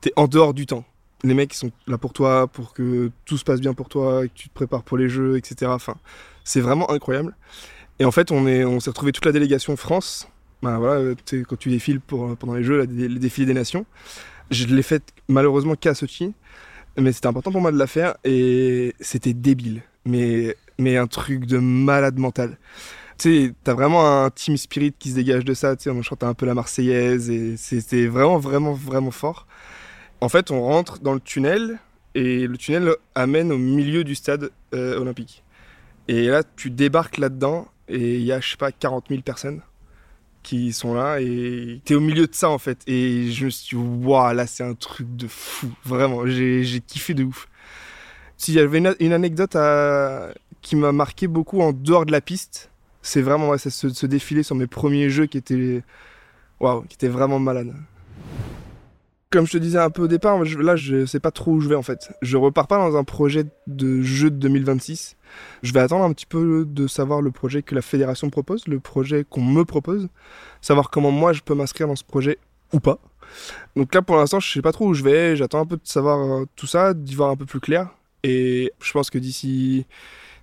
T'es 0.00 0.12
en 0.16 0.28
dehors 0.28 0.54
du 0.54 0.66
temps. 0.66 0.84
Les 1.24 1.34
mecs 1.34 1.54
sont 1.54 1.72
là 1.86 1.98
pour 1.98 2.12
toi, 2.12 2.46
pour 2.46 2.72
que 2.72 3.10
tout 3.24 3.38
se 3.38 3.44
passe 3.44 3.60
bien 3.60 3.74
pour 3.74 3.88
toi, 3.88 4.26
que 4.26 4.32
tu 4.34 4.48
te 4.48 4.54
prépares 4.54 4.82
pour 4.82 4.98
les 4.98 5.08
jeux, 5.08 5.36
etc. 5.36 5.72
C'est 6.44 6.60
vraiment 6.60 6.90
incroyable. 6.90 7.34
Et 7.98 8.04
en 8.04 8.10
fait, 8.10 8.30
on 8.30 8.46
est, 8.46 8.64
on 8.64 8.80
s'est 8.80 8.90
retrouvé 8.90 9.12
toute 9.12 9.24
la 9.24 9.32
délégation 9.32 9.76
France. 9.76 10.28
Bah, 10.62 10.78
voilà, 10.78 11.14
quand 11.48 11.56
tu 11.56 11.70
défiles 11.70 12.00
pour, 12.00 12.36
pendant 12.36 12.54
les 12.54 12.62
jeux, 12.62 12.82
les 12.82 13.08
défilés 13.08 13.46
des 13.46 13.54
nations. 13.54 13.86
Je 14.50 14.66
l'ai 14.66 14.82
fait 14.82 15.02
malheureusement 15.28 15.74
qu'à 15.74 15.94
Sochi, 15.94 16.34
mais 16.98 17.12
c'était 17.12 17.26
important 17.26 17.50
pour 17.50 17.60
moi 17.60 17.72
de 17.72 17.78
la 17.78 17.86
faire 17.86 18.16
et 18.24 18.94
c'était 19.00 19.32
débile. 19.32 19.82
Mais, 20.04 20.56
mais 20.78 20.96
un 20.96 21.06
truc 21.06 21.46
de 21.46 21.58
malade 21.58 22.18
mental. 22.18 22.58
Tu 23.18 23.46
sais, 23.46 23.54
t'as 23.64 23.72
vraiment 23.72 24.24
un 24.24 24.30
team 24.30 24.56
spirit 24.56 24.94
qui 24.98 25.10
se 25.10 25.14
dégage 25.14 25.44
de 25.44 25.54
ça. 25.54 25.74
On 25.86 26.02
chante 26.02 26.22
un 26.22 26.34
peu 26.34 26.44
la 26.44 26.54
Marseillaise 26.54 27.30
et 27.30 27.56
c'était 27.56 28.06
vraiment, 28.06 28.38
vraiment, 28.38 28.72
vraiment 28.72 29.10
fort. 29.10 29.46
En 30.20 30.28
fait, 30.28 30.50
on 30.50 30.62
rentre 30.62 30.98
dans 31.00 31.14
le 31.14 31.20
tunnel 31.20 31.78
et 32.14 32.46
le 32.46 32.56
tunnel 32.56 32.94
amène 33.14 33.52
au 33.52 33.58
milieu 33.58 34.04
du 34.04 34.14
stade 34.14 34.50
euh, 34.74 34.98
olympique. 34.98 35.42
Et 36.08 36.26
là, 36.26 36.42
tu 36.56 36.70
débarques 36.70 37.18
là-dedans 37.18 37.68
et 37.88 38.16
il 38.16 38.22
y 38.22 38.32
a, 38.32 38.40
je 38.40 38.50
sais 38.50 38.56
pas, 38.56 38.72
40 38.72 39.06
000 39.08 39.22
personnes 39.22 39.62
qui 40.42 40.72
sont 40.72 40.94
là 40.94 41.20
et 41.20 41.80
t'es 41.84 41.94
au 41.94 42.00
milieu 42.00 42.26
de 42.28 42.34
ça 42.34 42.48
en 42.48 42.58
fait. 42.58 42.78
Et 42.86 43.30
je 43.32 43.46
me 43.46 43.50
suis 43.50 43.76
dit, 43.76 43.82
waouh, 43.84 44.32
là 44.32 44.46
c'est 44.46 44.62
un 44.62 44.74
truc 44.74 45.16
de 45.16 45.26
fou, 45.26 45.68
vraiment, 45.84 46.24
j'ai 46.26 46.80
kiffé 46.86 47.14
de 47.14 47.24
ouf. 47.24 47.48
S'il 48.36 48.54
y 48.54 48.60
avait 48.60 48.78
une, 48.78 49.12
anecdote 49.12 49.56
qui 50.62 50.76
m'a 50.76 50.92
marqué 50.92 51.26
beaucoup 51.26 51.62
en 51.62 51.72
dehors 51.72 52.06
de 52.06 52.12
la 52.12 52.20
piste, 52.20 52.70
c'est 53.06 53.22
vraiment 53.22 53.56
ce, 53.56 53.70
ce, 53.70 54.06
défilé 54.06 54.42
sur 54.42 54.56
mes 54.56 54.66
premiers 54.66 55.10
jeux 55.10 55.26
qui 55.26 55.38
était, 55.38 55.82
waouh, 56.58 56.82
qui 56.82 56.96
était 56.96 57.08
vraiment 57.08 57.38
malade. 57.38 57.72
Comme 59.30 59.46
je 59.46 59.52
te 59.52 59.58
disais 59.58 59.78
un 59.78 59.90
peu 59.90 60.02
au 60.02 60.08
départ, 60.08 60.42
là 60.42 60.76
je 60.76 61.06
sais 61.06 61.20
pas 61.20 61.30
trop 61.30 61.52
où 61.52 61.60
je 61.60 61.68
vais 61.68 61.74
en 61.74 61.82
fait. 61.82 62.12
Je 62.22 62.36
repars 62.36 62.66
pas 62.66 62.78
dans 62.78 62.96
un 62.96 63.04
projet 63.04 63.44
de 63.66 64.02
jeu 64.02 64.30
de 64.30 64.36
2026. 64.36 65.16
Je 65.62 65.72
vais 65.72 65.80
attendre 65.80 66.04
un 66.04 66.12
petit 66.12 66.26
peu 66.26 66.64
de 66.66 66.86
savoir 66.86 67.22
le 67.22 67.30
projet 67.30 67.62
que 67.62 67.74
la 67.74 67.82
fédération 67.82 68.28
propose, 68.30 68.66
le 68.66 68.80
projet 68.80 69.24
qu'on 69.28 69.42
me 69.42 69.64
propose, 69.64 70.08
savoir 70.60 70.90
comment 70.90 71.10
moi 71.10 71.32
je 71.32 71.42
peux 71.42 71.54
m'inscrire 71.54 71.86
dans 71.86 71.96
ce 71.96 72.04
projet 72.04 72.38
ou 72.72 72.80
pas. 72.80 72.98
Donc 73.76 73.94
là 73.94 74.02
pour 74.02 74.16
l'instant 74.16 74.40
je 74.40 74.52
sais 74.52 74.62
pas 74.62 74.72
trop 74.72 74.88
où 74.88 74.94
je 74.94 75.04
vais, 75.04 75.36
j'attends 75.36 75.60
un 75.60 75.66
peu 75.66 75.76
de 75.76 75.82
savoir 75.84 76.18
euh, 76.20 76.44
tout 76.56 76.66
ça, 76.66 76.94
d'y 76.94 77.14
voir 77.14 77.30
un 77.30 77.36
peu 77.36 77.46
plus 77.46 77.60
clair. 77.60 77.90
Et 78.22 78.72
je 78.80 78.92
pense 78.92 79.10
que 79.10 79.18
d'ici 79.18 79.86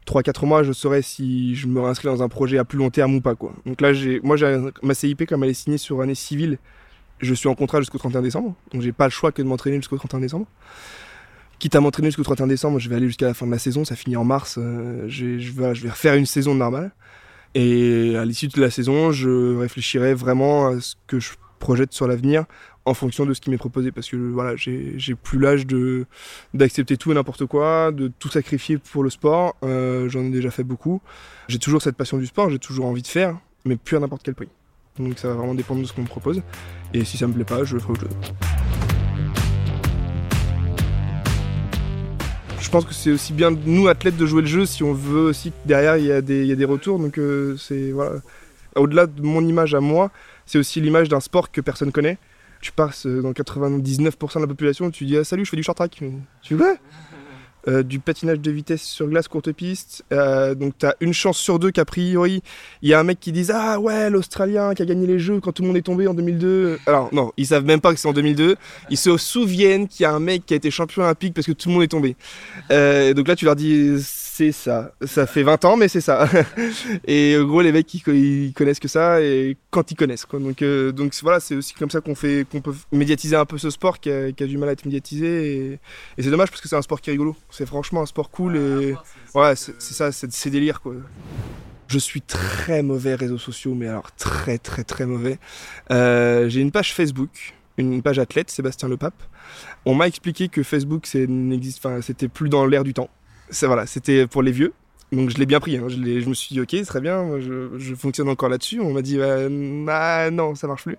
3-4 0.08 0.46
mois, 0.46 0.64
je 0.64 0.72
saurai 0.72 1.02
si 1.02 1.56
je 1.56 1.68
me 1.68 1.82
réinscris 1.82 2.08
dans 2.08 2.24
un 2.24 2.30
projet 2.30 2.58
à 2.58 2.66
plus 2.66 2.78
long 2.78 2.90
terme 2.90 3.16
ou 3.16 3.22
pas. 3.22 3.36
Quoi. 3.36 3.54
Donc 3.66 3.82
là, 3.82 3.92
moi, 4.24 4.36
ma 4.82 4.94
CIP, 4.94 5.26
comme 5.28 5.44
elle 5.44 5.50
est 5.50 5.54
signée 5.54 5.78
sur 5.78 6.02
année 6.02 6.16
civile, 6.16 6.58
je 7.20 7.34
suis 7.34 7.48
en 7.48 7.56
contrat 7.56 7.80
jusqu'au 7.80 7.98
31 7.98 8.22
décembre, 8.22 8.56
donc 8.74 8.82
j'ai 8.82 8.92
pas 8.92 9.06
le 9.06 9.12
choix 9.12 9.32
que 9.32 9.42
de 9.42 9.48
m'entraîner 9.48 9.78
jusqu'au 9.78 9.98
31 9.98 10.20
décembre. 10.20 10.46
Quitte 11.60 11.76
à 11.76 11.80
m'entraîner 11.80 12.10
jusqu'au 12.10 12.24
31 12.24 12.48
décembre, 12.48 12.80
je 12.80 12.90
vais 12.90 12.96
aller 12.96 13.08
jusqu'à 13.08 13.28
la 13.28 13.34
fin 13.34 13.46
de 13.46 13.52
la 13.52 13.60
saison, 13.60 13.86
ça 13.86 13.96
finit 13.96 14.18
en 14.18 14.26
mars, 14.26 14.58
euh, 14.58 15.06
je, 15.08 15.26
vais, 15.26 15.74
je 15.76 15.84
vais 15.84 15.90
refaire 15.90 16.16
une 16.16 16.26
saison 16.26 16.56
normale. 16.56 16.92
Et 17.56 18.18
à 18.18 18.26
l'issue 18.26 18.48
de 18.48 18.60
la 18.60 18.72
saison, 18.72 19.12
je 19.12 19.56
réfléchirai 19.58 20.16
vraiment 20.16 20.68
à 20.68 20.82
ce 20.82 20.96
que 21.08 21.20
je 21.20 21.30
projette 21.60 21.94
sur 21.94 22.08
l'avenir 22.08 22.46
en 22.86 22.94
fonction 22.94 23.26
de 23.26 23.34
ce 23.34 23.42
qui 23.42 23.50
m'est 23.50 23.58
proposé 23.58 23.92
parce 23.92 24.10
que 24.10 24.18
voilà 24.18 24.56
j'ai 24.56 25.16
plus 25.16 25.40
l'âge 25.40 25.66
de 25.66 26.06
d'accepter 26.54 26.98
tout 26.98 27.12
et 27.12 27.16
n'importe 27.16 27.46
quoi 27.46 27.92
de 27.92 28.12
tout 28.20 28.30
sacrifier 28.30 28.78
pour 28.78 29.04
le 29.04 29.10
sport 29.10 29.56
euh, 29.64 30.10
j'en 30.10 30.22
ai 30.26 30.30
déjà 30.30 30.52
fait 30.52 30.64
beaucoup 30.64 31.02
j'ai 31.48 31.60
toujours 31.60 31.82
cette 31.82 31.96
passion 31.96 32.18
du 32.18 32.26
sport 32.26 32.50
j'ai 32.50 32.60
toujours 32.60 32.86
envie 32.86 33.02
de 33.02 33.08
faire 33.08 33.38
mais 33.64 33.78
plus 33.78 33.96
à 33.96 34.00
n'importe 34.02 34.24
quel 34.24 34.36
prix 34.36 34.50
donc 35.00 35.18
ça 35.18 35.30
va 35.30 35.34
vraiment 35.34 35.56
dépendre 35.56 35.82
de 35.82 35.88
ce 35.88 35.94
qu'on 35.94 36.04
me 36.04 36.08
propose. 36.08 36.42
Et 36.94 37.04
si 37.04 37.18
ça 37.18 37.26
me 37.26 37.34
plaît 37.34 37.44
pas, 37.44 37.64
je 37.64 37.74
le 37.74 37.80
ferai 37.80 37.94
autre 37.94 38.02
chose. 38.02 38.18
Je 42.60 42.70
pense 42.70 42.86
que 42.86 42.94
c'est 42.94 43.12
aussi 43.12 43.34
bien 43.34 43.52
nous 43.66 43.88
athlètes 43.88 44.18
de 44.18 44.26
jouer 44.26 44.42
le 44.42 44.48
jeu 44.48 44.66
si 44.66 44.84
on 44.84 44.94
veut 44.94 45.22
aussi 45.22 45.52
que 45.52 45.56
derrière 45.66 45.98
il 45.98 46.06
y 46.06 46.12
a 46.12 46.22
des, 46.22 46.46
il 46.46 46.66
retours. 46.66 47.00
Donc 47.00 47.18
euh, 47.18 47.58
c'est. 47.58 47.94
Au-delà 48.76 49.06
de 49.06 49.22
mon 49.22 49.48
image 49.48 49.76
à 49.76 49.80
moi, 49.80 50.10
c'est 50.48 50.58
aussi 50.58 50.82
l'image 50.82 51.08
d'un 51.08 51.20
sport 51.20 51.52
que 51.52 51.62
personne 51.62 51.92
connaît. 51.92 52.18
Tu 52.64 52.72
passes 52.72 53.06
dans 53.06 53.34
99% 53.34 54.36
de 54.36 54.40
la 54.40 54.48
population, 54.48 54.90
tu 54.90 55.04
dis 55.04 55.18
ah, 55.18 55.26
salut, 55.26 55.44
je 55.44 55.50
fais 55.50 55.58
du 55.58 55.64
short 55.64 55.76
track. 55.76 56.02
Tu 56.42 56.56
veux 56.56 56.78
euh, 57.68 57.84
du 57.84 58.00
patinage 58.00 58.40
de 58.40 58.52
vitesse 58.52 58.84
sur 58.84 59.06
glace 59.10 59.28
courte 59.28 59.52
piste. 59.52 60.06
Euh, 60.14 60.56
donc 60.56 60.78
tu 60.78 60.86
as 60.86 60.96
une 61.02 61.14
chance 61.14 61.38
sur 61.38 61.60
deux 61.60 61.72
qu'a 61.72 61.84
priori, 61.84 62.42
il 62.82 62.88
y 62.88 62.94
a 62.94 63.00
un 63.02 63.04
mec 63.04 63.20
qui 63.20 63.34
dit 63.34 63.48
Ah 63.54 63.82
ouais, 63.82 64.10
l'Australien 64.10 64.74
qui 64.76 64.82
a 64.82 64.86
gagné 64.86 65.06
les 65.06 65.20
Jeux 65.20 65.42
quand 65.42 65.52
tout 65.52 65.62
le 65.62 65.68
monde 65.68 65.76
est 65.76 65.82
tombé 65.82 66.08
en 66.08 66.14
2002. 66.14 66.80
Alors 66.86 67.14
non, 67.14 67.34
ils 67.36 67.48
savent 67.48 67.66
même 67.66 67.82
pas 67.82 67.94
que 67.94 68.00
c'est 68.00 68.08
en 68.08 68.14
2002. 68.14 68.56
Ils 68.90 68.98
se 68.98 69.18
souviennent 69.18 69.90
qu'il 69.90 70.04
y 70.04 70.06
a 70.06 70.14
un 70.14 70.22
mec 70.22 70.46
qui 70.46 70.54
a 70.54 70.58
été 70.58 70.72
champion 70.72 71.04
olympique 71.04 71.34
parce 71.34 71.46
que 71.46 71.52
tout 71.52 71.68
le 71.68 71.74
monde 71.74 71.84
est 71.84 71.90
tombé. 71.90 72.16
Euh, 72.72 73.14
donc 73.14 73.28
là 73.28 73.36
tu 73.36 73.44
leur 73.44 73.58
dis 73.58 73.98
c'est 74.36 74.52
ça. 74.52 74.96
Ça 75.06 75.28
fait 75.28 75.44
20 75.44 75.64
ans, 75.64 75.78
mais 75.78 75.88
c'est 75.88 76.02
ça. 76.02 76.28
et 77.08 77.38
en 77.38 77.44
gros, 77.44 77.62
les 77.62 77.72
mecs, 77.72 77.94
ils, 77.94 78.52
connaissent 78.54 78.80
que 78.80 78.88
ça, 78.88 79.22
et 79.22 79.56
quand 79.70 79.92
ils 79.92 79.96
connaissent. 79.96 80.26
Quoi. 80.26 80.40
Donc, 80.40 80.64
euh, 80.64 80.92
donc 80.92 81.14
voilà, 81.22 81.40
c'est 81.40 81.54
aussi 81.54 81.76
comme 81.76 81.92
ça 81.92 82.02
qu'on 82.02 82.16
fait, 82.16 82.48
qu'on 82.52 82.60
peut 82.60 82.74
médiatiser 82.92 83.36
un 83.36 83.46
peu 83.46 83.60
ce 83.60 83.70
sport 83.70 84.00
qui 84.00 84.10
a, 84.10 84.32
du 84.32 84.58
mal 84.58 84.70
à 84.70 84.72
être 84.72 84.86
médiatisé. 84.86 85.78
Et, 86.18 86.24
c'est 86.24 86.32
dommage 86.32 86.50
parce 86.50 86.62
que 86.62 86.68
c'est 86.68 86.76
un 86.76 86.82
sport 86.82 87.00
qui 87.00 87.12
est 87.12 87.14
rigolo. 87.14 87.36
C'est 87.52 87.68
franchement 87.68 88.02
un 88.02 88.08
sport 88.08 88.32
cool. 88.32 88.58
et 88.58 88.96
ouais, 89.36 89.56
c'est 89.56 89.80
ça, 89.80 90.12
c'est 90.12 90.50
délire. 90.50 90.82
Quoi. 90.82 90.96
Je 91.88 92.00
suis 92.00 92.22
très 92.22 92.82
mauvais 92.82 93.14
réseaux 93.14 93.38
sociaux, 93.38 93.76
mais 93.76 93.88
alors 93.88 94.12
très 94.14 94.58
très 94.58 94.84
très 94.84 95.06
mauvais. 95.06 95.38
Euh, 95.92 96.50
j'ai 96.50 96.62
une 96.62 96.72
page 96.72 96.96
Facebook, 96.96 97.54
une 97.78 98.02
page 98.02 98.18
athlète, 98.18 98.50
Sébastien 98.50 98.90
Le 98.90 98.98
Pape. 98.98 99.22
On 99.86 99.94
m'a 99.94 100.08
expliqué 100.08 100.48
que 100.48 100.64
Facebook, 100.64 101.06
c'était 101.06 102.28
plus 102.30 102.50
dans 102.50 102.66
l'air 102.66 102.84
du 102.84 102.96
temps 102.96 103.12
voilà, 103.62 103.86
c'était 103.86 104.28
pour 104.28 104.42
les 104.42 104.52
vieux. 104.52 104.74
Donc 105.12 105.30
je 105.30 105.38
l'ai 105.38 105.46
bien 105.46 105.60
pris. 105.60 105.78
Hein. 105.78 105.86
Je, 105.90 105.98
me 105.98 106.34
suis 106.34 106.56
dit, 106.56 106.62
ok, 106.62 106.86
très 106.86 107.02
bien, 107.02 107.40
je, 107.40 107.96
fonctionne 107.96 108.30
encore 108.30 108.50
là-dessus. 108.50 108.80
On 108.80 108.92
m'a 108.94 109.02
dit, 109.02 109.18
bah, 109.18 110.32
non, 110.32 110.56
ça 110.56 110.68
marche 110.68 110.84
plus. 110.84 110.98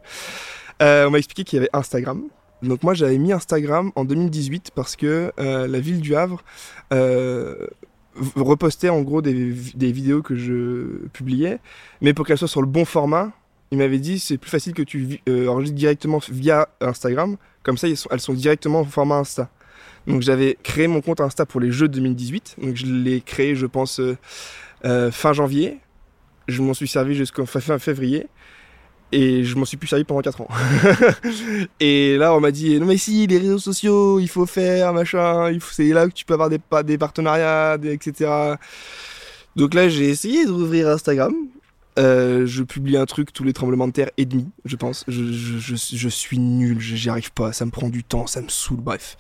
Euh, 0.83 1.07
on 1.07 1.11
m'a 1.11 1.19
expliqué 1.19 1.45
qu'il 1.45 1.57
y 1.57 1.61
avait 1.61 1.71
Instagram. 1.73 2.25
Donc 2.63 2.83
moi 2.83 2.95
j'avais 2.95 3.19
mis 3.19 3.33
Instagram 3.33 3.93
en 3.95 4.05
2018 4.05 4.71
parce 4.75 4.97
que 4.97 5.33
euh, 5.39 5.67
la 5.67 5.81
ville 5.81 6.01
du 6.01 6.17
Havre 6.17 6.43
euh, 6.93 7.67
repostait 8.37 8.89
en 8.89 9.03
gros 9.03 9.21
des, 9.21 9.33
vidéos 9.33 10.23
que 10.23 10.35
je 10.35 11.07
publiais, 11.13 11.61
mais 12.01 12.15
pour 12.15 12.27
qu'elles 12.27 12.39
soient 12.39 12.49
sur 12.49 12.63
le 12.63 12.67
bon 12.67 12.85
format, 12.85 13.33
il 13.71 13.79
m'avait 13.79 13.99
dit 13.99 14.19
c'est 14.19 14.39
plus 14.39 14.51
facile 14.51 14.73
que 14.73 14.83
tu 14.83 15.21
enregistres 15.29 15.77
directement 15.77 16.21
via 16.31 16.69
Instagram, 16.81 17.37
comme 17.63 17.77
ça 17.77 17.89
elles 17.89 17.97
sont, 17.97 18.09
elles 18.11 18.21
sont 18.21 18.35
directement 18.35 18.81
au 18.81 18.85
format 18.85 19.17
Insta. 19.17 19.51
Donc 20.07 20.23
j'avais 20.23 20.59
créé 20.63 20.87
mon 20.87 21.01
compte 21.01 21.21
Insta 21.21 21.47
pour 21.47 21.61
les 21.61 21.71
Jeux 21.71 21.89
de 21.89 21.95
2018. 21.95 22.57
Donc 22.63 22.77
je 22.77 22.87
l'ai 22.87 23.21
créé, 23.21 23.55
je 23.55 23.67
pense, 23.67 24.01
euh, 24.01 24.17
euh, 24.85 25.11
fin 25.11 25.33
janvier. 25.33 25.79
Je 26.49 26.63
m'en 26.63 26.75
suis 26.75 26.89
servi 26.89 27.15
jusqu'en 27.15 27.47
fin 27.47 27.79
février. 27.79 28.27
Et 29.13 29.45
je 29.45 29.57
m'en 29.57 29.65
suis 29.65 29.77
plus 29.77 29.87
servi 29.87 30.05
pendant 30.05 30.23
4 30.23 30.41
ans. 30.41 30.49
et 31.81 32.17
là, 32.17 32.35
on 32.35 32.41
m'a 32.41 32.51
dit, 32.51 32.81
non 32.81 32.87
mais 32.87 32.97
si, 32.97 33.27
les 33.29 33.39
réseaux 33.39 33.59
sociaux, 33.59 34.19
il 34.19 34.29
faut 34.29 34.45
faire, 34.45 34.93
machin, 34.93 35.57
c'est 35.71 35.91
là 35.91 36.09
que 36.09 36.13
tu 36.13 36.25
peux 36.25 36.35
avoir 36.35 36.51
des, 36.51 36.59
des 36.85 36.99
partenariats, 36.99 37.79
etc. 37.85 38.57
Donc 39.55 39.75
là, 39.75 39.89
j'ai 39.89 40.09
essayé 40.09 40.47
d'ouvrir 40.47 40.89
Instagram. 40.89 41.33
Euh, 41.97 42.45
je 42.47 42.63
publie 42.65 42.97
un 42.97 43.07
truc 43.07 43.33
tous 43.33 43.45
les 43.45 43.53
tremblements 43.53 43.87
de 43.87 43.93
terre 43.93 44.11
et 44.17 44.25
demi, 44.25 44.49
je 44.65 44.75
pense. 44.77 45.05
Je, 45.07 46.09
suis 46.09 46.39
nul, 46.39 46.81
j'y 46.81 47.09
arrive 47.09 47.33
pas, 47.33 47.53
ça 47.53 47.65
me 47.65 47.71
prend 47.71 47.89
du 47.89 48.03
temps, 48.03 48.27
ça 48.27 48.41
me 48.41 48.49
saoule, 48.49 48.81
bref. 48.81 49.17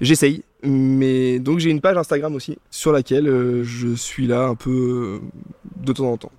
J'essaye, 0.00 0.42
mais 0.62 1.38
donc 1.38 1.58
j'ai 1.58 1.70
une 1.70 1.80
page 1.80 1.96
Instagram 1.98 2.34
aussi 2.34 2.56
sur 2.70 2.92
laquelle 2.92 3.28
euh, 3.28 3.62
je 3.62 3.94
suis 3.94 4.26
là 4.26 4.46
un 4.46 4.54
peu 4.54 5.20
euh, 5.20 5.84
de 5.84 5.92
temps 5.92 6.10
en 6.10 6.16
temps. 6.16 6.32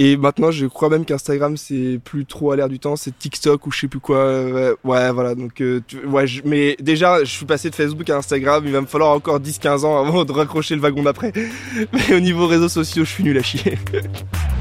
Et 0.00 0.16
maintenant, 0.16 0.52
je 0.52 0.66
crois 0.66 0.90
même 0.90 1.04
qu'Instagram, 1.04 1.56
c'est 1.56 1.98
plus 2.04 2.24
trop 2.24 2.52
à 2.52 2.56
l'air 2.56 2.68
du 2.68 2.78
temps, 2.78 2.94
c'est 2.94 3.18
TikTok 3.18 3.66
ou 3.66 3.72
je 3.72 3.80
sais 3.80 3.88
plus 3.88 3.98
quoi. 3.98 4.74
Ouais, 4.84 5.10
voilà. 5.10 5.34
Donc, 5.34 5.54
tu- 5.54 6.06
ouais, 6.06 6.24
mais 6.44 6.76
déjà, 6.78 7.24
je 7.24 7.30
suis 7.32 7.46
passé 7.46 7.68
de 7.68 7.74
Facebook 7.74 8.08
à 8.08 8.16
Instagram. 8.18 8.62
Il 8.64 8.70
va 8.70 8.80
me 8.80 8.86
falloir 8.86 9.10
encore 9.10 9.40
10-15 9.40 9.84
ans 9.84 9.98
avant 10.00 10.24
de 10.24 10.30
raccrocher 10.30 10.76
le 10.76 10.80
wagon 10.82 11.02
d'après. 11.02 11.32
Mais 11.92 12.14
au 12.14 12.20
niveau 12.20 12.46
réseaux 12.46 12.68
sociaux, 12.68 13.04
je 13.04 13.10
suis 13.10 13.24
nul 13.24 13.38
à 13.38 13.42
chier. 13.42 13.76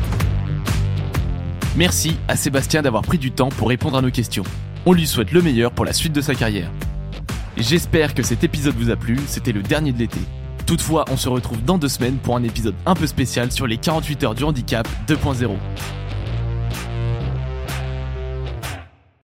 Merci 1.78 2.18
à 2.28 2.36
Sébastien 2.36 2.82
d'avoir 2.82 3.04
pris 3.04 3.20
du 3.20 3.30
temps 3.30 3.50
pour 3.50 3.70
répondre 3.70 4.00
à 4.00 4.02
nos 4.02 4.10
questions. 4.10 4.42
On 4.88 4.94
lui 4.94 5.06
souhaite 5.06 5.32
le 5.32 5.44
meilleur 5.44 5.72
pour 5.72 5.86
la 5.86 5.94
suite 5.94 6.12
de 6.12 6.22
sa 6.22 6.34
carrière. 6.34 6.72
J'espère 7.56 8.16
que 8.16 8.24
cet 8.24 8.44
épisode 8.44 8.74
vous 8.74 8.90
a 8.90 8.96
plu, 8.96 9.20
c'était 9.28 9.52
le 9.52 9.62
dernier 9.62 9.92
de 9.92 10.00
l'été. 10.00 10.20
Toutefois, 10.66 11.06
on 11.12 11.18
se 11.18 11.30
retrouve 11.30 11.64
dans 11.64 11.78
deux 11.78 11.88
semaines 11.88 12.18
pour 12.18 12.36
un 12.36 12.42
épisode 12.42 12.74
un 12.88 12.96
peu 12.96 13.06
spécial 13.06 13.52
sur 13.52 13.68
les 13.68 13.78
48 13.78 14.24
heures 14.24 14.34
du 14.34 14.44
handicap 14.44 14.88
2.0. 15.08 15.52